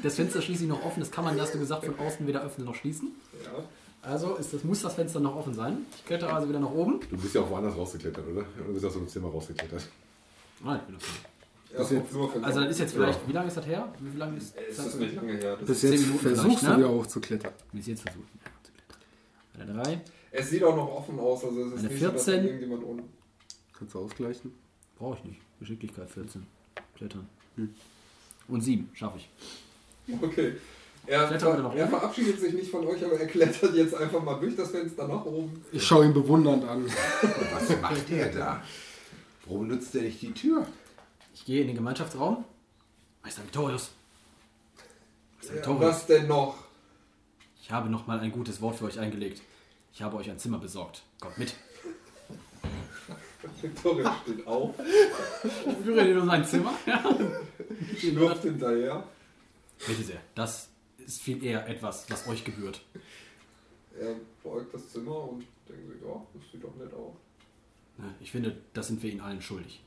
[0.02, 2.42] Das Fenster schließe ich noch offen, das kann man, hast du gesagt, von außen weder
[2.42, 3.08] öffnen noch schließen.
[3.44, 3.64] Ja.
[4.02, 5.78] Also ist das, muss das Fenster noch offen sein.
[5.96, 7.00] Ich klettere also wieder nach oben.
[7.10, 8.44] Du bist ja auch woanders rausgeklettert, oder?
[8.56, 9.88] Du bist aus dem Zimmer rausgeklettert.
[10.64, 11.06] Nein, ich bin so.
[11.76, 13.92] Auf Flur Also das ist jetzt vielleicht, wie lange ist das her?
[13.98, 15.56] Wie lange ist Es ist nicht lange her.
[15.56, 16.78] Das Bis jetzt Minuten versuchst vielleicht, du ne?
[16.78, 17.52] wieder hochzuklettern.
[17.78, 18.28] Es jetzt versucht.
[18.44, 19.70] Ja, zu klettern.
[19.70, 20.00] Eine 3.
[20.30, 22.44] Es sieht auch noch offen aus, also es ist Eine nicht so, dass da 14.
[22.46, 23.12] irgendjemand unten.
[23.72, 24.52] Kannst du ausgleichen?
[24.98, 25.40] Brauche ich nicht.
[25.60, 26.46] Geschicklichkeit 14.
[26.96, 27.28] Klettern.
[27.56, 27.74] Hm.
[28.48, 29.28] Und 7 schaffe ich.
[30.22, 30.56] Okay.
[31.06, 34.54] Er, nach er verabschiedet sich nicht von euch, aber er klettert jetzt einfach mal durch
[34.56, 35.64] das Fenster nach oben.
[35.72, 36.84] Ich schaue ihn bewundernd an.
[37.52, 38.62] Was macht der da?
[39.46, 40.66] Warum nutzt der nicht die Tür?
[41.34, 42.44] Ich gehe in den Gemeinschaftsraum.
[43.22, 43.90] Meister Victorius.
[45.38, 45.82] Meister Ja, Victorius.
[45.82, 46.56] was denn noch?
[47.62, 49.40] Ich habe noch mal ein gutes Wort für euch eingelegt.
[49.92, 51.02] Ich habe euch ein Zimmer besorgt.
[51.20, 51.54] Kommt mit.
[53.62, 54.74] Victoria steht auf,
[55.44, 56.74] Ich führe dir nur sein Zimmer.
[57.96, 59.04] schlürft hinterher.
[59.86, 60.20] Bitte sehr.
[60.34, 60.68] Das
[60.98, 62.84] ist viel eher etwas, was euch gebührt.
[63.98, 67.14] Er beugt das Zimmer und denkt sich, ja, das sieht doch nett aus.
[68.20, 69.80] Ich finde, das sind wir ihnen allen schuldig.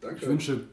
[0.00, 0.22] Danke.
[0.22, 0.68] Ich wünsche,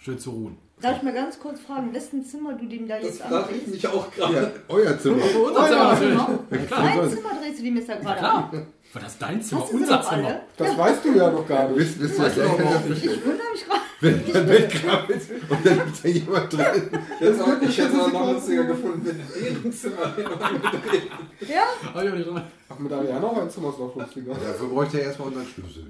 [0.00, 0.58] schön zu ruhen.
[0.80, 3.66] Darf ich mal ganz kurz fragen, wessen Zimmer du dem da das jetzt frage ich
[3.66, 4.34] mich auch gerade.
[4.34, 5.22] Ja, euer Zimmer.
[5.24, 6.70] Unser Zimmer natürlich.
[6.70, 8.66] Mein Zimmer drehst du dem jetzt da gerade an.
[8.92, 9.62] War das dein Zimmer?
[9.62, 10.26] Hast du sie Unser Zimmer.
[10.26, 10.40] alle?
[10.58, 11.78] Das weißt du ja noch gar nicht.
[11.78, 13.04] Wisst, wisst ihr der nicht.
[13.04, 13.80] Ich wundere mich gerade.
[14.00, 16.90] wenn der wegkrabbelt und dann ist da jemand drin.
[17.20, 20.34] Jetzt aber, ich hätte es aber noch lustiger gefunden, wenn in deren Zimmer hin und
[20.34, 21.10] umgedreht.
[21.40, 21.62] Ja?
[21.94, 22.42] Hab ich auch nicht dran.
[22.68, 24.34] Ach, mit Ariana auch ein Zimmer ist noch lustiger.
[24.34, 25.86] Dafür bräuchte er erstmal unseren Schlüssel.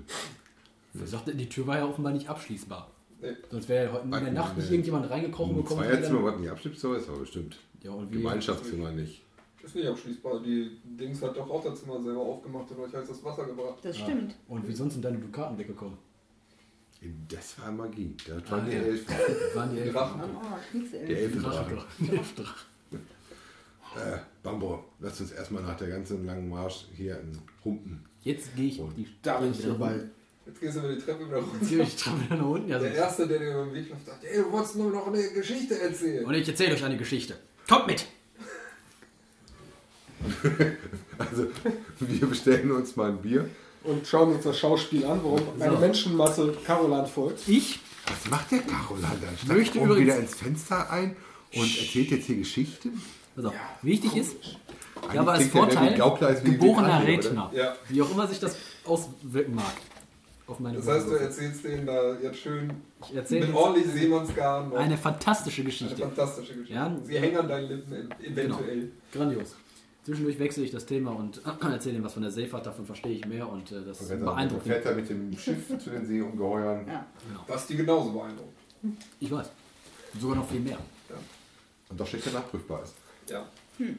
[0.93, 2.89] Wer sagte, die Tür war ja offenbar nicht abschließbar.
[3.21, 3.29] Nee.
[3.51, 5.83] Sonst wäre ja heute in der Nacht nicht irgendjemand reingekommen Ein gekommen.
[5.85, 7.57] Zweierzimmer, was nicht Abschnittszimmer ist, aber bestimmt.
[7.83, 8.19] Ja, und wie?
[8.19, 9.23] Gemeinschaftszimmer nicht.
[9.65, 10.41] Ist nicht abschließbar.
[10.43, 13.79] Die Dings hat doch auch das Zimmer selber aufgemacht und euch heißes Wasser gebracht.
[13.83, 14.05] Das Ja.
[14.05, 14.35] stimmt.
[14.49, 15.97] Und wie sonst sind deine Dukaten weggekommen?
[17.29, 18.15] Das war Magie.
[18.27, 18.83] Das waren Ah, die ja.
[18.83, 19.15] Elfen.
[19.47, 19.93] Das waren die Elfen.
[19.95, 20.21] Drachen.
[20.73, 21.07] Nix Der.
[21.07, 21.79] Die Elfendrachen.
[23.97, 28.05] Äh, Bambo, lass uns erstmal nach der ganzen langen Marsch hier in Humpen.
[28.23, 30.01] Jetzt gehe ich auf die Da bin ich dabei.
[30.47, 31.57] Jetzt gehst du über die Treppe wieder runter.
[31.83, 32.69] ich Treppe wieder nach unten.
[32.69, 35.07] Ja, Der Erste, der dir über den Weg läuft, sagt, ey, du wolltest nur noch
[35.09, 36.25] eine Geschichte erzählen.
[36.25, 37.37] Und ich erzähle euch eine Geschichte.
[37.69, 38.07] Kommt mit!
[41.19, 41.47] Also,
[42.01, 43.49] wir bestellen uns mal ein Bier.
[43.85, 45.79] Und schauen uns das Schauspiel an, warum eine So.
[45.81, 47.49] Menschenmasse Carolan folgt.
[47.49, 49.29] Ich Was macht der Carolan da?
[49.37, 51.17] Steigt Möchte übrigens- wieder ins Fenster ein
[51.55, 53.01] und erzählt jetzt hier Geschichten?
[53.37, 54.37] Also, wichtig ist,
[54.97, 55.95] Eigentlich ich habe als Vorteil,
[56.43, 57.07] geborener?
[57.07, 57.51] Redner.
[57.55, 57.77] Ja.
[57.89, 59.73] Wie auch immer sich das auswirken mag.
[60.49, 62.71] Auf meine Das heißt, du erzählst denen da jetzt schön
[63.03, 65.97] Ich erzähle mit ordentlich Seemannsgarn eine fantastische eine Geschichte.
[65.97, 66.73] fantastische Geschichte.
[66.75, 66.97] Ja.
[67.03, 68.93] Sie hängen an deinen Lippen ev- eventuell.
[69.13, 69.57] Grandios.
[70.05, 73.27] Zwischendurch wechsle ich das Thema und erzähle ihm was von der Seefahrt, davon verstehe ich
[73.27, 74.87] mehr und äh, das Und beeindruckt fährt mich.
[74.93, 76.87] er mit dem Schiff zu den Seeungeheuern.
[76.87, 77.07] Ja.
[77.49, 78.57] Was die genauso beeindruckt.
[79.19, 79.51] Ich weiß.
[80.21, 80.79] Sogar noch viel mehr.
[81.89, 82.95] Und doch steht er nachprüfbar ist.
[83.29, 83.45] Ja.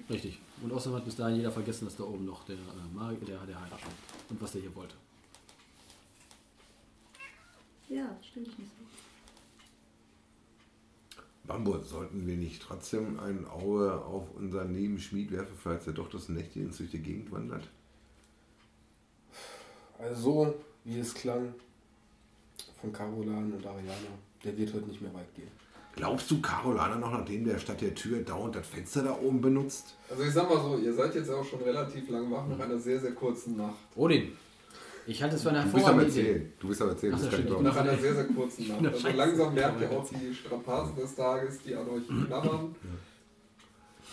[0.10, 0.40] Richtig.
[0.64, 3.38] Und außerdem hat bis dahin jeder vergessen, dass da oben noch der äh, Magier, der,
[3.46, 3.94] der Heiler stand.
[4.30, 4.96] Und was der hier wollte.
[7.90, 8.86] Ja, stimmt nicht so.
[11.46, 16.28] Bambo, sollten wir nicht trotzdem ein Auge auf unseren Nebenschmied werfen, falls er doch das
[16.28, 17.64] Nächtchen durch die Gegend wandert?
[19.98, 21.54] Also so, wie es klang
[22.82, 23.94] von Carolan und Ariana,
[24.44, 25.50] der wird heute nicht mehr weit gehen.
[25.98, 29.96] Glaubst du, Carolana noch, nachdem der statt der Tür dauernd das Fenster da oben benutzt?
[30.08, 32.78] Also ich sag mal so, ihr seid jetzt auch schon relativ lang wach nach einer
[32.78, 33.80] sehr, sehr kurzen Nacht.
[33.96, 34.34] Odin,
[35.08, 36.06] ich halte es für eine Du bist am hervorragende.
[36.20, 36.54] Erzählen.
[36.60, 37.12] Du bist am Erzählen.
[37.14, 38.80] Das kann Nach einer sehr, sehr kurzen Nacht.
[38.82, 42.76] Na, Also langsam merkt ihr auch die Strapazen des Tages, die an euch knabbern.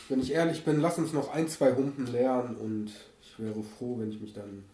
[0.09, 2.93] Wenn ich ehrlich bin, lass uns noch ein, zwei Humpen lernen und
[3.23, 4.65] ich wäre froh, wenn ich mich dann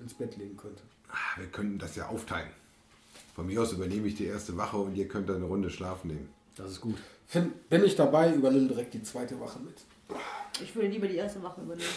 [0.00, 0.82] ins Bett legen könnte.
[1.10, 2.48] Ah, Wir können das ja aufteilen.
[3.34, 6.08] Von mir aus übernehme ich die erste Wache und ihr könnt dann eine Runde schlafen
[6.08, 6.28] nehmen.
[6.56, 6.96] Das ist gut.
[7.32, 9.76] Wenn, wenn ich dabei, übernimm direkt die zweite Wache mit.
[10.62, 11.88] Ich würde lieber die erste Wache übernehmen.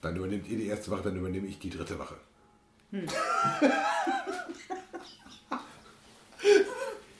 [0.00, 2.16] Dann übernehmt ihr die erste Wache, dann übernehme ich die dritte Wache.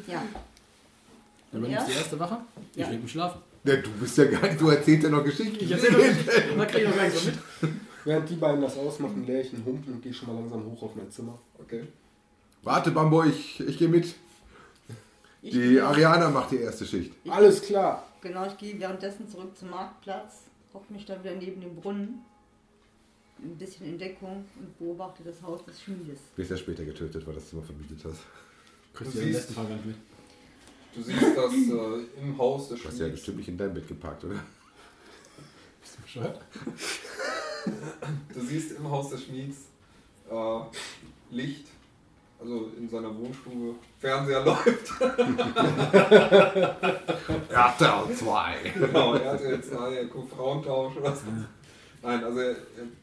[0.07, 0.23] Ja.
[1.53, 1.93] Du übernimmst Ja?
[1.93, 2.39] die erste Wache?
[2.73, 2.89] Ich Ja.
[2.89, 3.41] leg mich schlafen.
[3.65, 5.57] Ja, du bist ja gar nicht, du erzählst ja noch Geschichten.
[5.63, 6.57] Ich erzähl doch nicht.
[6.57, 7.39] Man kriegt doch gar nichts so mit.
[8.05, 10.83] Während die beiden das ausmachen, leere ich einen Humpen und gehe schon mal langsam hoch
[10.85, 11.39] auf mein Zimmer.
[11.59, 11.85] Okay.
[12.63, 14.15] Warte, Bambo, ich, ich gehe mit.
[15.43, 17.13] Ich Die Ariana macht die erste Schicht.
[17.29, 18.07] Alles klar.
[18.23, 20.43] Genau, ich gehe währenddessen zurück zum Marktplatz,
[20.75, 22.23] hocke mich da wieder neben dem Brunnen,
[23.43, 26.19] ein bisschen in Deckung und beobachte das Haus des Schmiedes.
[26.37, 28.21] Bis er später getötet, weil das Zimmer vermietet hast.
[28.95, 29.51] Kriegst Du siehst-.
[30.95, 33.87] Du siehst, dass äh, im Haus des Du hast ja bestimmt nicht in dein Bett
[33.87, 34.43] geparkt, oder?
[35.81, 36.41] Bist du bescheuert?
[38.35, 39.59] Du siehst im Haus des Schmieds
[40.31, 40.61] äh,
[41.31, 41.69] Licht,
[42.41, 43.77] also in seiner Wohnstube.
[44.01, 45.01] Fernseher läuft.
[47.51, 48.73] RTL 2.
[48.75, 51.27] genau, er hat er guckt Frauentausch oder so.
[52.03, 52.57] Nein, also er,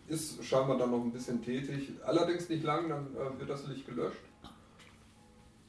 [0.07, 1.89] ist scheinbar dann noch ein bisschen tätig.
[2.03, 4.17] Allerdings nicht lang, dann äh, wird das Licht gelöscht.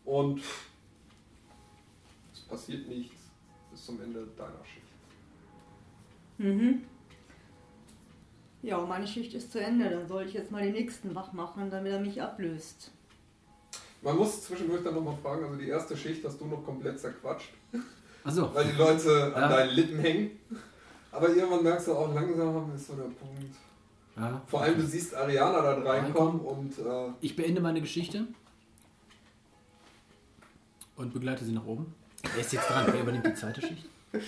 [0.05, 0.41] Und
[2.33, 3.15] es passiert nichts
[3.71, 4.87] bis zum Ende deiner Schicht.
[6.39, 6.85] Mhm.
[8.63, 9.91] Ja, meine Schicht ist zu Ende.
[9.91, 12.91] Dann soll ich jetzt mal den nächsten wach machen, damit er mich ablöst.
[14.01, 17.51] Man muss zwischendurch dann nochmal fragen, also die erste Schicht hast du noch komplett zerquatscht,
[18.23, 18.55] Achso.
[18.55, 19.49] weil die Leute an Ja.
[19.49, 20.31] deinen Lippen hängen.
[21.11, 23.55] Aber irgendwann merkst du auch langsam ist so der Punkt.
[24.17, 24.43] Ja.
[24.47, 28.27] Vor allem du siehst Ariana dann reinkommen und äh, Ich beende meine Geschichte
[30.97, 31.95] und begleite sie nach oben.
[32.35, 32.87] Wer ist jetzt dran?
[32.91, 33.89] Wer übernimmt die zweite Schicht?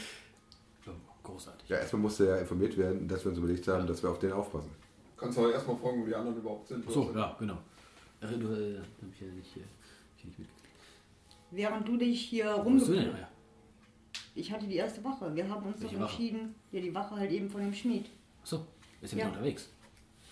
[1.23, 1.69] Großartig.
[1.69, 4.33] Ja, erstmal musste ja informiert werden, dass wir uns überlegt haben, dass wir auf den
[4.33, 4.71] aufpassen.
[5.17, 6.85] kannst du aber erstmal fragen, wo die anderen überhaupt sind.
[6.89, 7.59] Ach so, ja, genau.
[8.21, 10.71] Du, äh, hab ich ja nicht, äh, hab ich nicht mitgekriegt.
[11.51, 13.03] Während du dich hier Wo bist du denn?
[13.05, 13.15] rumgepult...
[13.17, 13.29] Ah, ja.
[14.41, 15.35] Ich hatte die erste Wache.
[15.35, 16.13] Wir haben uns Welche doch Wache?
[16.13, 18.07] entschieden, ja, die Wache halt eben von dem Schmied.
[18.43, 18.67] Achso,
[19.03, 19.25] ist er Ja.
[19.27, 19.69] wieder unterwegs?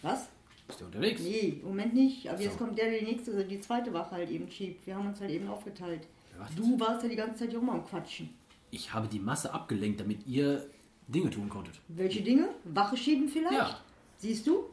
[0.03, 0.29] Was?
[0.67, 1.21] Ist er unterwegs?
[1.23, 2.27] Nee, im Moment nicht.
[2.29, 2.45] Aber So.
[2.45, 4.87] jetzt kommt der, der die nächste, also die zweite Wache halt eben schiebt.
[4.87, 6.07] Wir haben uns halt eben aufgeteilt.
[6.39, 6.59] Wartet?
[6.59, 8.31] Du warst ja die ganze Zeit hier rum am Quatschen.
[8.71, 10.67] Ich habe die Masse abgelenkt, damit ihr
[11.07, 11.81] Dinge tun konntet.
[11.89, 12.49] Welche Dinge?
[12.65, 13.53] Wache schieben vielleicht?
[13.57, 13.81] Ja.
[14.19, 14.65] Siehst du?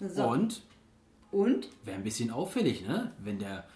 [0.00, 0.28] So.
[0.28, 0.62] Und
[1.30, 1.68] Und?
[1.84, 3.12] wäre ein bisschen auffällig, ne?
[3.22, 3.66] Wenn der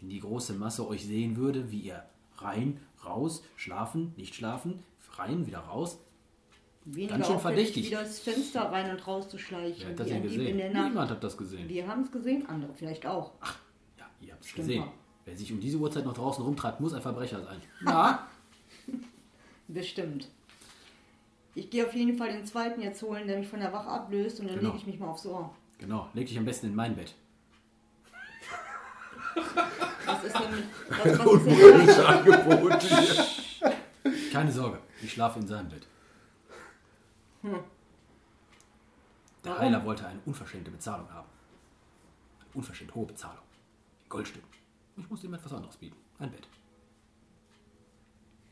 [0.00, 2.04] in die große Masse euch sehen würde, wie ihr
[2.38, 4.82] rein, raus, schlafen, nicht schlafen,
[5.16, 5.98] rein, wieder raus.
[6.84, 7.86] Weniger Ganz schön verdächtig.
[7.86, 9.82] Wieder das Fenster rein und raus zu schleichen.
[9.82, 10.56] Wer hat das denn gesehen?
[10.56, 11.68] Niemand hat das gesehen.
[11.68, 13.32] Wir haben es gesehen, andere vielleicht auch.
[13.98, 14.80] Ja, ihr habt es gesehen.
[14.80, 14.92] mal.
[15.26, 17.60] Wer sich um diese Uhrzeit noch draußen rumtreibt, muss ein Verbrecher sein.
[17.86, 18.26] Ja,
[19.68, 20.28] Bestimmt.
[21.54, 24.40] Ich gehe auf jeden Fall den zweiten jetzt holen, der mich von der Wache ablöst
[24.40, 24.70] und dann Genau.
[24.70, 25.54] lege ich mich mal aufs Ohr.
[25.78, 26.08] genau.
[26.14, 27.14] Leg dich am besten in mein Bett.
[30.06, 30.64] Was ist denn mit.
[30.88, 32.86] Was, was ist denn mit Angebot
[34.32, 35.86] Keine Sorge, ich schlafe in seinem Bett.
[37.42, 37.52] Der
[39.44, 39.58] Warum?
[39.58, 41.28] Heiler wollte eine unverschämte Bezahlung haben.
[42.40, 43.44] Eine unverschämt hohe Bezahlung.
[44.02, 44.48] In Goldstücken.
[44.96, 45.96] Ich musste ihm etwas anderes bieten.
[46.18, 46.46] Ein Bett.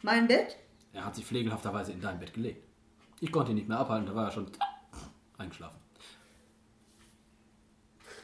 [0.02, 0.56] mein Bett?
[0.94, 2.64] Er hat sich pflegelhafterweise in dein Bett gelegt.
[3.20, 4.46] Ich konnte ihn nicht mehr abhalten, da war er schon
[5.36, 5.78] eingeschlafen.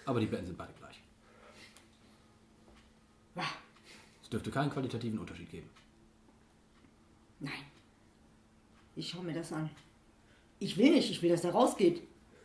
[0.07, 0.84] Aber die Betten sind beide gleich.
[4.23, 5.69] Es dürfte keinen qualitativen Unterschied geben.
[7.41, 7.53] Nein.
[8.97, 9.71] Ich schaue mir das an.
[10.61, 12.03] Ich will nicht, ich will, dass er rausgeht.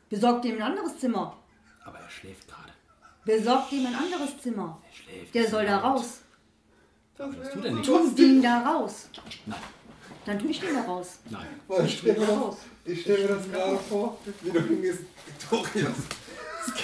[0.09, 1.37] Besorgt ihm ein anderes Zimmer.
[1.85, 2.73] Aber er schläft gerade.
[3.23, 4.81] Besorgt ihm ein anderes Zimmer.
[4.89, 5.35] Er schläft.
[5.35, 6.21] Der soll da raus.
[7.15, 7.85] Das Was wäre tut er nicht?
[7.85, 9.09] Tun Sie ihn da raus.
[9.45, 9.59] Nein,
[10.25, 11.19] Dann tue ich den da raus.
[11.29, 11.47] nein.
[11.67, 15.97] Weil ich stelle mir, das- ich stell mir das gerade vor, wie du hingehst, Victorias.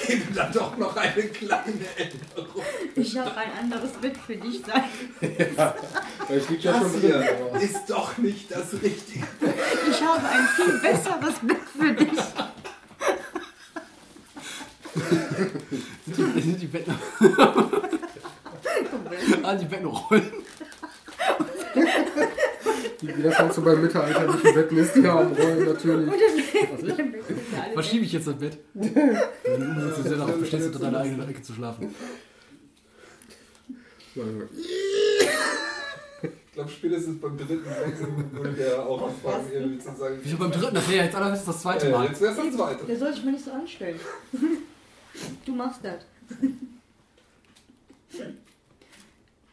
[0.02, 2.64] Es gäbe da doch noch eine kleine Änderung.
[2.96, 4.84] Ich habe ein anderes Bett für dich sein.
[6.28, 7.02] Weil ich lieg ja schon Das drin.
[7.02, 9.26] hier ist doch nicht das Richtige.
[9.90, 12.20] Ich habe ein viel besseres Bett für dich.
[16.44, 16.96] Sind die Betten.
[19.44, 20.32] ah, die Betten rollen.
[23.08, 26.12] wie das halt so bei mittelalterlichen Betten ist, die haben Rollen natürlich.
[27.74, 28.58] Was schiebe ich jetzt das Bett?
[28.74, 31.94] Wenn du ist ja darauf bestehst, unter deiner eigenen Ecke zu schlafen.
[36.56, 40.20] glaube, spätestens beim dritten Wechsel würde der auch anfangen, irgendwie zu sagen.
[40.24, 40.74] Wieso beim dritten?
[40.76, 42.08] Das wäre ja jetzt allerhöchstens das zweite Äh, Mal.
[42.08, 42.86] jetzt wär's das zweite.
[42.86, 44.00] Der soll sich mal nicht so anstellen.
[45.46, 46.02] Du machst das.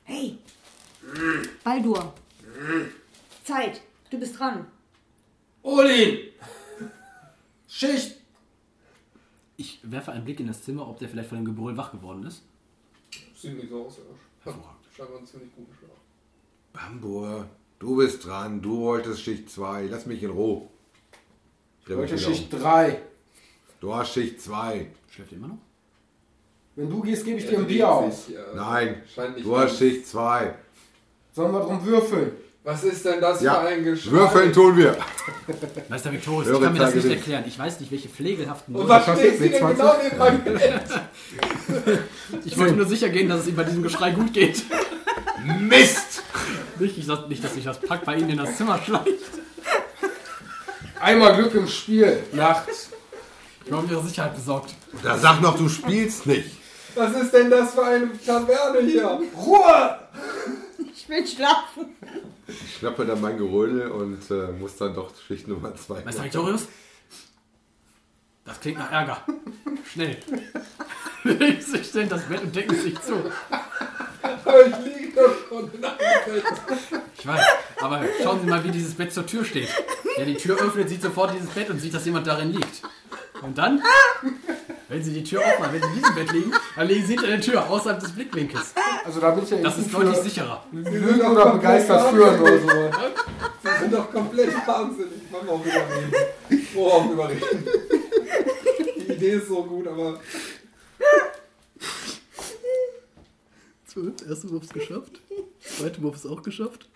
[0.05, 0.39] Hey!
[1.65, 2.15] Baldur!
[3.45, 3.81] Zeit!
[4.11, 4.67] Du bist dran.
[5.63, 6.19] Olin!
[7.69, 8.17] Schicht!
[9.57, 12.25] Ich werfe einen Blick in das Zimmer, ob der vielleicht von dem Gebrüll wach geworden
[12.27, 12.43] ist.
[13.37, 14.03] Sieht nicht so aus, ja.
[14.45, 14.81] Hervorragend.
[14.95, 15.91] Scheinbar einen ziemlich guten Schlaf.
[16.73, 18.61] Bambur, du bist dran.
[18.61, 19.87] Du wolltest Schicht 2.
[19.87, 20.69] Lass mich in Ruhe.
[21.87, 22.19] Ich um.
[22.19, 23.01] Schicht 3.
[23.81, 24.91] Du hast Schicht 2.
[25.11, 25.59] Schläft immer noch?
[26.75, 28.27] Wenn du gehst, gebe ich dir Er ein Bier aus.
[28.27, 30.55] sich, äh, Nein, Scheint nicht du hast Schicht 2.
[31.33, 32.33] Sollen wir drum würfeln?
[32.65, 34.11] Was ist denn das Ja, für ein Geschrei?
[34.13, 34.97] Würfeln tun wir.
[35.89, 37.45] Meister Victorius, ich kann mir das nicht erklären.
[37.47, 38.77] Ich weiß nicht, welche pflegelhaften...
[38.77, 39.79] Und was steht denn 20?
[39.79, 40.83] genau neben meinem Bett?
[42.45, 44.63] Ich wollte nur sicher gehen, dass es ihm bei diesem Geschrei gut geht.
[45.59, 46.23] Mist!
[46.79, 49.09] Nicht, ich sag- nicht dass sich das Pack bei Ihnen in das Zimmer schleicht.
[51.01, 52.23] Einmal Glück im Spiel.
[52.33, 52.91] Nachts.
[53.65, 54.73] Ich war um Ihre Sicherheit besorgt.
[55.03, 56.51] Da sag noch, du spielst nicht.
[56.95, 59.21] Was ist denn das für eine Taverne hier?
[59.37, 59.99] Ruhe!
[60.95, 61.97] Ich will schlafen.
[62.65, 66.03] Ich schnappe dann mein Gerödel und äh, muss dann doch Schicht Nummer 2.
[66.05, 66.69] Meister Victorius?
[68.45, 69.25] Das klingt nach Ärger.
[69.91, 70.19] Schnell.
[71.25, 73.15] Sie sich in das Bett und decken sich zu.
[74.45, 75.02] Aber ich liege
[77.19, 77.41] Ich weiß,
[77.81, 79.69] aber schauen Sie mal, wie dieses Bett zur Tür steht.
[80.17, 82.83] Wer die Tür öffnet, sieht sofort dieses Bett und sieht, dass jemand darin liegt.
[83.43, 83.83] Und dann,
[84.89, 87.27] wenn Sie die Tür aufmachen, wenn Sie in diesem Bett liegen, dann liegen Sie hinter
[87.29, 88.73] der Tür, außerhalb des Blickwinkels.
[89.05, 90.65] Also da bin ich ja Das ist deutlich sicherer.
[90.73, 92.69] Lügen oder begeistert führen oder so.
[92.69, 95.13] Sie sind doch komplett wahnsinnig.
[95.31, 96.13] Wollen wir auch überreden.
[96.75, 97.67] Worauf überreden?
[98.97, 100.21] Die Idee ist so gut, aber
[103.93, 105.21] Zwölf, erster Wurf ist geschafft.
[105.61, 106.89] Zweiter Wurf ist auch geschafft.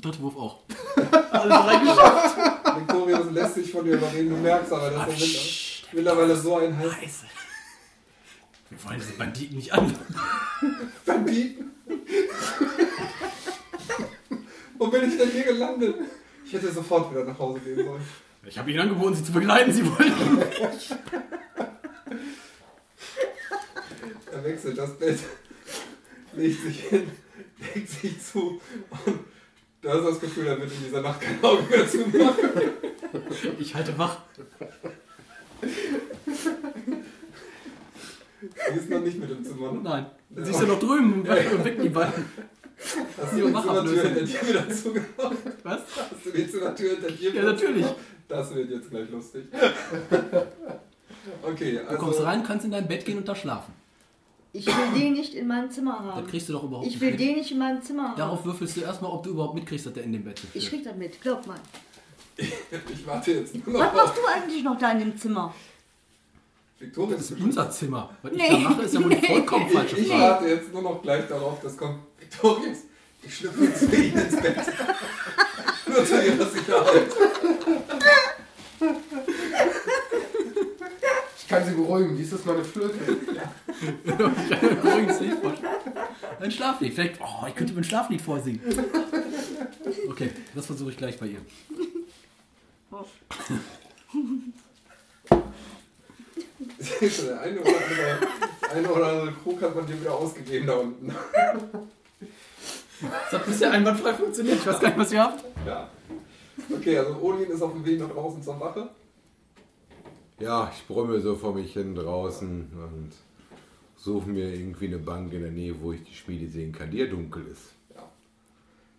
[0.00, 0.60] Dritter Wurf auch.
[1.32, 2.36] Alle drei geschafft.
[2.78, 4.30] Victorius lässt sich von dir überreden.
[4.30, 7.26] Du merkst aber, dass er mittler- mittlerweile so ein Hals Scheiße.
[8.70, 9.94] Wir wollen diese Banditen nicht an.
[11.04, 11.70] Banditen.
[14.78, 15.96] Wo bin ich denn hier gelandet?
[16.46, 18.02] Ich hätte sofort wieder nach Hause gehen sollen.
[18.46, 19.72] Ich habe Ihnen angeboten, Sie zu begleiten.
[19.72, 20.42] Sie wollten.
[24.32, 25.18] Er wechselt das Bett,
[26.34, 27.10] legt sich hin,
[27.74, 28.60] legt sich zu
[29.06, 29.18] und
[29.80, 32.50] du hast das Gefühl, er wird in dieser Nacht kein Auge mehr zumachen.
[33.58, 34.18] Ich halte wach.
[38.42, 39.72] Die ist noch nicht mit im Zimmer.
[39.72, 39.80] Ne?
[39.82, 40.06] Nein.
[40.36, 42.24] Sie ist ja noch drüben und wecken die beiden.
[43.16, 45.36] Hast du die Zimmertür hinter dir wieder zugemacht?
[45.62, 45.80] Was?
[45.96, 47.86] Hast du die Zimmertür hinter dir Ja, wieder natürlich.
[48.28, 49.44] Das wird jetzt gleich lustig.
[51.42, 53.72] Okay, Du kommst also rein, kannst in dein Bett gehen und da schlafen.
[54.56, 56.26] Ich will den nicht in meinem Zimmer Das haben.
[56.28, 57.20] kriegst du doch überhaupt Ich will nicht.
[57.20, 58.16] den nicht in meinem Zimmer haben.
[58.16, 60.70] Darauf würfelst du erstmal, ob du überhaupt mitkriegst, dass der in dem Bett Ich ist.
[60.70, 61.58] krieg das mit, glaub mal.
[62.36, 65.52] ich warte jetzt nur Was noch auf machst du eigentlich noch da in dem Zimmer?
[66.78, 67.16] Victoria.
[67.16, 68.10] Das ist unser Zimmer.
[68.22, 68.48] Was ich Nee.
[68.50, 70.22] da mache, ist ja wohl die vollkommen falsche Ich Frage.
[70.22, 72.78] warte jetzt nur noch gleich darauf, dass kommt Victorius.
[73.22, 74.56] Ich schlüpfe zu Ihnen ins Bett.
[75.86, 77.06] Nur zu Ihrer Sicherheit.
[81.54, 82.16] Ich kann sie beruhigen.
[82.16, 82.94] Dies ist meine Flöte.
[84.04, 85.72] Übrigens nicht vorstellen.
[86.40, 86.94] Ein Schlaflied.
[86.94, 88.60] Vielleicht, oh, ich könnte mir ein Schlaflied vorsingen.
[90.08, 91.40] Okay, das versuche ich gleich bei ihr.
[97.40, 98.18] Eine oder andere,
[98.62, 101.14] der eine oder andere Krug hat man dir wieder ausgegeben da unten.
[103.00, 104.58] Das hat bisher einwandfrei funktioniert.
[104.58, 105.44] Ich weiß gar nicht, was ihr habt.
[105.66, 105.88] Ja.
[106.72, 108.88] Okay, also Odin ist auf dem Weg nach draußen zur Wache.
[110.38, 113.12] Ja, ich brumme so vor mich hin draußen und
[113.96, 116.98] suche mir irgendwie eine Bank in der Nähe, wo ich die Schmiede sehen kann, die
[116.98, 117.72] ja dunkel ist.
[117.94, 118.08] Ja.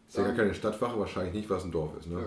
[0.08, 2.08] Ist ja gar keine Stadtwache, wahrscheinlich nicht, was ein Dorf ist.
[2.08, 2.26] Ne?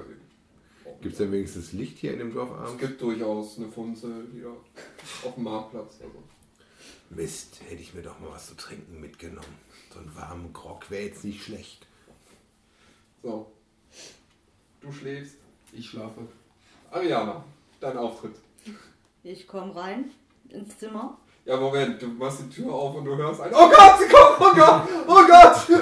[1.01, 2.79] Gibt es denn wenigstens Licht hier in dem Dorf Es abends?
[2.81, 4.51] gibt durchaus eine Funze wieder
[5.25, 6.01] auf dem Marktplatz.
[6.03, 6.23] Also.
[7.11, 9.57] Mist, hätte ich mir doch mal was zu trinken mitgenommen.
[9.93, 11.87] So einen warmen Grog wäre jetzt nicht schlecht.
[13.23, 13.51] So.
[14.81, 15.37] Du schläfst.
[15.73, 16.21] Ich schlafe.
[16.91, 17.45] Ariana,
[17.81, 18.35] dein Auftritt.
[19.23, 20.11] Ich komme rein
[20.49, 21.19] ins Zimmer.
[21.45, 24.39] Ja, Moment, du machst die Tür auf und du hörst ein Oh Gott, sie kommt!
[24.41, 24.83] Oh Gott!
[25.07, 25.81] Oh Gott!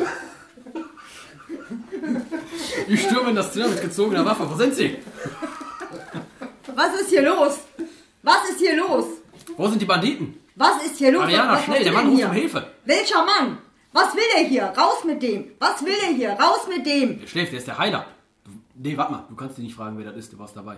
[2.89, 4.49] Ich stürme in das Zimmer mit gezogener Waffe.
[4.49, 4.99] Wo sind sie?
[6.75, 7.59] Was ist hier los?
[8.23, 9.05] Was ist hier los?
[9.57, 10.41] Wo sind die Banditen?
[10.55, 11.23] Was ist hier los?
[11.23, 12.71] Ariana, was, was schnell, der Mann ruft um Hilfe.
[12.85, 13.59] Welcher Mann?
[13.93, 14.65] Was will er hier?
[14.65, 15.53] Raus mit dem!
[15.59, 16.31] Was will er hier?
[16.33, 17.21] Raus mit dem!
[17.21, 18.07] Der schläft, der ist der Heiler.
[18.75, 20.77] Nee, warte mal, du kannst dich nicht fragen, wer das ist, du warst dabei.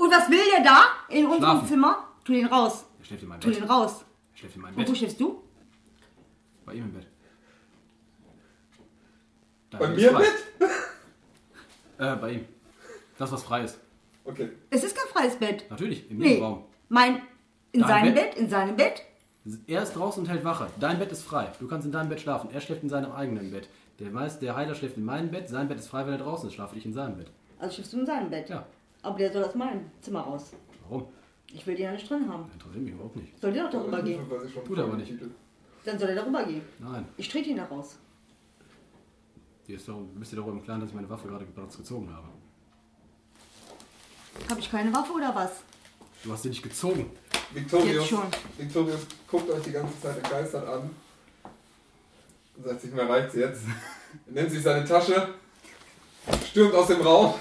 [0.00, 1.68] Und was will der da in unserem Schlafen.
[1.68, 2.04] Zimmer?
[2.24, 2.84] Tu den raus.
[2.98, 3.58] Der schläft in meinem Tu Bett.
[3.58, 4.04] den raus.
[4.32, 4.96] Der schläft in meinem Und wo Bett.
[4.98, 5.42] schläfst du?
[6.64, 7.06] Bei ihm im Bett.
[9.70, 10.22] Dein Bei mir im frei.
[10.58, 10.70] Bett?
[11.98, 12.46] Äh, bei ihm.
[13.18, 13.78] Das, was frei ist.
[14.24, 14.48] Okay.
[14.70, 15.66] Es ist kein freies Bett.
[15.68, 16.28] Natürlich, im Nee.
[16.30, 16.64] Nebenraum.
[16.88, 17.20] Mein,
[17.72, 18.30] in Dein seinem Bett?
[18.30, 18.38] Bett?
[18.38, 19.02] in seinem Bett.
[19.66, 20.68] Er ist draußen und hält Wache.
[20.80, 21.52] Dein Bett ist frei.
[21.60, 22.48] Du kannst in deinem Bett schlafen.
[22.54, 23.68] Er schläft in seinem eigenen Bett.
[23.98, 25.50] Der weiß, der Heiler schläft in meinem Bett.
[25.50, 26.54] Sein Bett ist frei, wenn er draußen ist.
[26.54, 27.30] Schlafe ich in seinem Bett.
[27.58, 28.48] Also schläfst du in seinem Bett.
[28.48, 28.64] Ja.
[29.02, 30.52] Aber der soll aus meinem Zimmer raus.
[30.82, 31.06] Warum?
[31.52, 32.50] Ich will den ja nicht drin haben.
[32.52, 33.40] Interessiert mich überhaupt nicht.
[33.40, 34.20] Soll der doch darüber gehen?
[34.64, 35.12] Tut er aber nicht.
[35.84, 36.62] Dann soll er darüber gehen.
[36.78, 37.06] Nein.
[37.16, 37.96] Ich trete ihn da raus.
[39.66, 42.12] Dir ist doch, bist dir darüber im Klaren, dass ich meine Waffe gerade bereits gezogen
[42.14, 42.28] habe.
[44.48, 45.62] Habe ich keine Waffe oder was?
[46.22, 47.10] Du hast sie nicht gezogen.
[47.52, 48.26] Victorius, Jetzt schon.
[48.58, 50.90] Victorius guckt euch die ganze Zeit begeistert an.
[52.56, 53.62] Und sagt sich, mir reicht's jetzt.
[54.26, 55.34] Er nimmt sich seine Tasche,
[56.46, 57.34] stürmt aus dem Raum.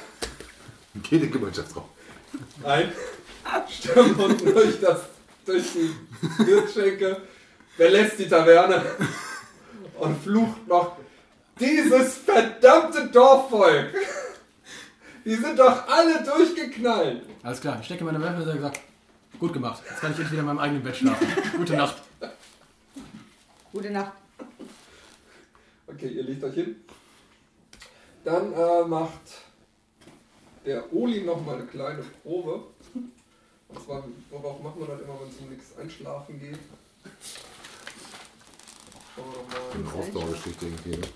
[0.96, 1.86] Geht in Gemeinschaftsraum.
[2.64, 2.92] Nein.
[3.70, 5.02] Stürmt unten durch, das,
[5.46, 7.22] durch die Wirtsschenke,
[7.76, 8.84] verlässt die Taverne
[10.00, 10.98] und flucht noch.
[11.60, 13.94] Dieses verdammte Dorfvolk!
[15.26, 17.24] Die sind doch alle durchgeknallt!
[17.44, 18.80] Alles klar, ich stecke meine Waffe und gesagt,
[19.40, 19.82] gut gemacht.
[19.90, 21.28] Jetzt kann ich endlich wieder in meinem eigenen Bett schlafen.
[21.58, 21.96] Gute Nacht.
[23.72, 24.14] Gute Nacht.
[25.88, 26.76] Okay, ihr legt euch hin.
[28.24, 29.49] Dann äh, macht
[30.70, 32.64] der Oli noch mal eine kleine Probe.
[32.94, 36.60] Und zwar, worauf macht man das immer, wenn es um nichts einschlafen geht?
[39.16, 39.94] Schauen wir doch Eine mal.
[39.96, 40.98] Ausdauergeschichte irgendwie.
[40.98, 41.08] Ne?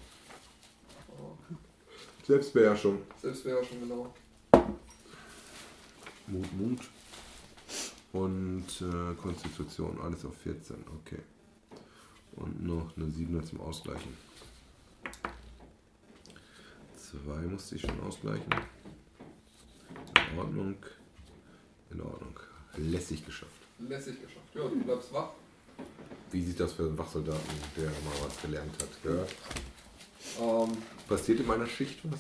[2.26, 3.02] Selbstbeherrschung.
[3.22, 4.14] Selbstbeherrschung, genau.
[6.28, 6.80] Mut, Mut.
[8.14, 11.20] Und äh, Konstitution, alles auf 14, okay.
[12.38, 14.18] Und noch eine 7er zum Ausgleichen.
[16.96, 18.48] Zwei musste ich schon ausgleichen.
[20.34, 20.76] In Ordnung.
[21.92, 22.40] In Ordnung.
[22.78, 23.52] Lässig geschafft.
[23.80, 24.48] Lässig geschafft.
[24.56, 25.30] Ja, du bleibst wach.
[26.32, 27.42] Wie sieht das für einen Wachsoldaten,
[27.78, 29.30] der mal was gelernt hat, gehört?
[30.42, 30.72] Ähm,
[31.08, 32.20] Passiert in meiner Schicht was?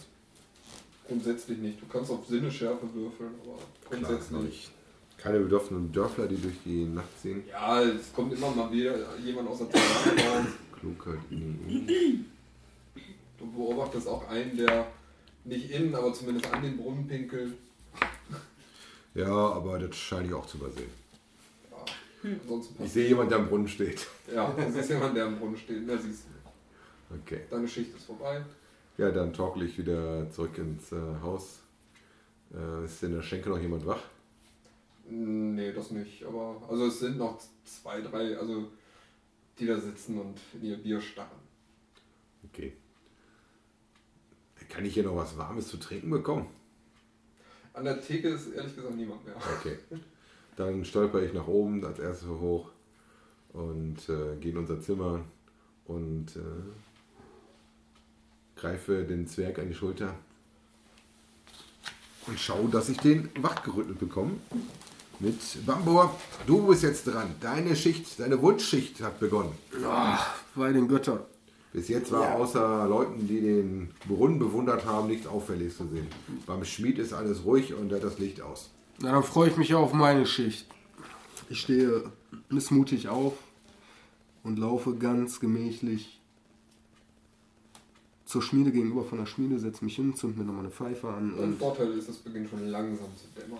[1.07, 1.81] grundsätzlich nicht.
[1.81, 3.59] Du kannst auf Sinneschärfe würfeln, aber
[3.89, 4.41] grundsätzlich.
[4.41, 4.71] nicht.
[5.17, 7.43] Keine bedoffenen Dörfler, die durch die Nacht ziehen.
[7.49, 10.47] Ja, es kommt immer mal wieder jemand aus der Taverne.
[10.79, 11.19] Klugheit.
[13.37, 14.87] Du beobachtest auch einen, der
[15.43, 17.53] nicht innen, aber zumindest an den Brunnen pinkelt.
[19.13, 20.89] Ja, aber das scheine ich auch zu übersehen.
[22.23, 24.07] Ansonsten Ich sehe jemanden, der am Brunnen steht.
[24.33, 25.87] Ja, das ist jemand, der am Brunnen steht.
[25.87, 27.15] Da siehst du.
[27.17, 27.41] Okay.
[27.49, 28.43] Deine Schicht ist vorbei.
[28.97, 31.59] Ja, dann torkel ich wieder zurück ins äh, Haus.
[32.53, 34.01] Äh, ist in der Schenke noch jemand wach?
[35.09, 36.23] Nee, das nicht.
[36.23, 38.71] Aber also es sind noch zwei, drei, also
[39.59, 41.29] die da sitzen und in ihr Bier starren.
[42.45, 42.73] Okay.
[44.69, 46.47] Kann ich hier noch was Warmes zu trinken bekommen?
[47.73, 49.35] An der Theke ist ehrlich gesagt niemand mehr.
[49.35, 49.77] Okay.
[50.55, 52.69] Dann stolper ich nach oben als erstes hoch
[53.53, 55.21] und äh, gehe in unser Zimmer
[55.85, 56.39] und äh,
[58.55, 60.13] greife den Zwerg an die Schulter
[62.27, 64.33] und schaue, dass ich den wachgerüttelt bekomme.
[65.19, 67.35] Mit Bambor, du bist jetzt dran.
[67.39, 69.53] Deine Schicht, deine Wunschschicht hat begonnen.
[70.55, 71.19] Bei den Göttern.
[71.73, 76.07] Bis jetzt war außer Leuten, die den Brunnen bewundert haben, nichts Auffälliges zu sehen.
[76.45, 78.69] Beim Schmied ist alles ruhig und er hat das Licht aus.
[78.99, 80.67] Na, dann freue ich mich auf meine Schicht.
[81.49, 82.11] Ich stehe
[82.49, 83.33] missmutig auf
[84.43, 86.21] und laufe ganz gemächlich
[88.25, 91.33] zur Schmiede gegenüber von der Schmiede, setze mich hin, zünd mir nochmal eine Pfeife an
[91.33, 93.59] Ein und Vorteil ist, es beginnt schon langsam zu dämmern.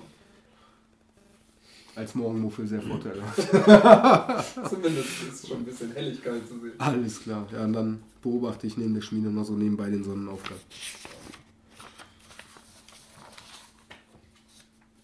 [1.96, 3.38] Als Morgenmuffel sehr vorteilhaft.
[4.70, 6.74] Zumindest ist schon ein bisschen Helligkeit zu sehen.
[6.80, 7.48] Alles klar.
[7.52, 10.58] Ja, und dann beobachte ich neben der Schmiede noch so nebenbei den Sonnenaufgang.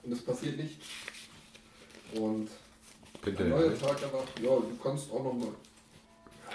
[0.03, 0.85] Und es passiert nichts.
[2.15, 2.49] Und
[3.21, 3.77] Kennt ein neuer?
[3.77, 4.39] Tag erwacht.
[4.41, 5.49] Ja, du kannst auch noch mal.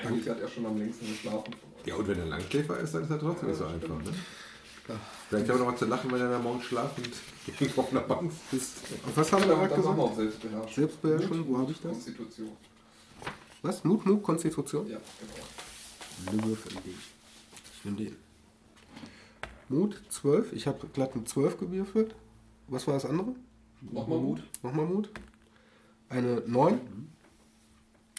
[0.02, 1.54] Eigentlich hat er schon am längsten geschlafen.
[1.86, 4.02] Ja, und wenn er Langschläfer ist, dann ist er trotzdem nicht so einfach.
[4.02, 4.12] Ne?
[5.28, 7.08] Vielleicht haben wir noch mal zu lachen, wenn er dann morgens schlafend
[7.58, 8.78] irgendwo auf einer Bank sitzt.
[9.06, 9.98] Und was haben wir Dann, gerade gesagt?
[9.98, 10.72] auf Selbstbeherrschung.
[10.74, 11.92] Selbstbeherrschung, Mut, wo habe ich das?
[11.92, 12.50] Konstitution.
[13.62, 13.82] Was?
[13.84, 14.86] Mut, Mut, Konstitution?
[14.86, 16.30] Ja, genau.
[16.30, 16.72] Eine Würfel.
[16.84, 18.16] Ich nehme den.
[19.70, 20.52] Mut, 12.
[20.52, 22.14] Ich habe glatt eine 12 gewürfelt.
[22.68, 23.34] Was war das andere?
[23.80, 24.42] Nochmal Mut.
[24.62, 25.10] Nochmal Mut.
[26.10, 26.78] Eine 9.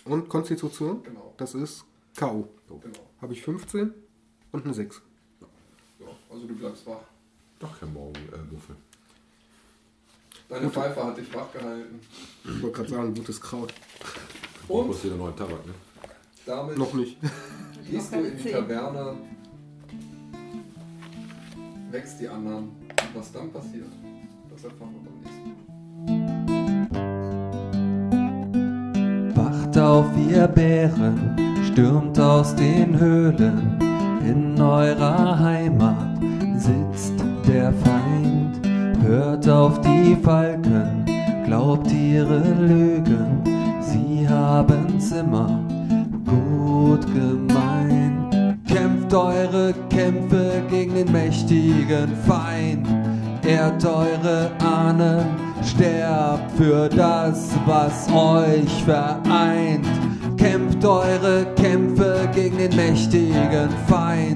[0.05, 1.03] Und Konstitution.
[1.03, 1.33] Genau.
[1.37, 1.85] Das ist
[2.15, 2.49] K.O.
[2.67, 2.99] Genau.
[3.21, 3.93] Habe ich 15
[4.51, 5.01] und eine 6.
[6.35, 6.99] Also du bleibst wach.
[7.59, 8.75] Doch kein Morgenmuffel.
[10.49, 12.01] Deine Pfeife hat dich wach gehalten.
[12.43, 13.73] Ich wollte gerade sagen, gutes Kraut.
[14.67, 14.79] Und?
[14.81, 15.73] Und muss wieder neuen Tabak, ne?
[16.45, 17.17] damit Noch nicht.
[17.89, 19.15] gehst du in die Taverne,
[21.89, 22.65] wächst die anderen.
[22.65, 23.87] Und was dann passiert,
[24.49, 25.55] das erfahren wir beim nächsten
[29.31, 29.61] Mal.
[29.67, 33.79] Wacht auf, ihr Bären, stürmt aus den Höhlen,
[34.27, 36.04] In eurer Heimat
[36.65, 37.13] sitzt
[37.47, 38.59] der Feind.
[39.05, 41.05] Hört auf die Falken,
[41.45, 43.41] glaubt ihre Lügen.
[43.81, 45.59] Sie haben's immer
[46.25, 48.57] gut gemeint.
[48.67, 52.87] Kämpft eure Kämpfe gegen den mächtigen Feind.
[53.45, 55.25] Ehrt eure Ahnen,
[55.63, 59.85] sterbt für das, was euch vereint.
[60.37, 64.34] Kämpft eure Kämpfe gegen den mächtigen Feind.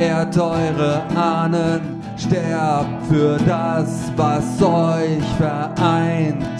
[0.00, 6.57] Ehrt eure Ahnen, sterbt für das, was euch vereint.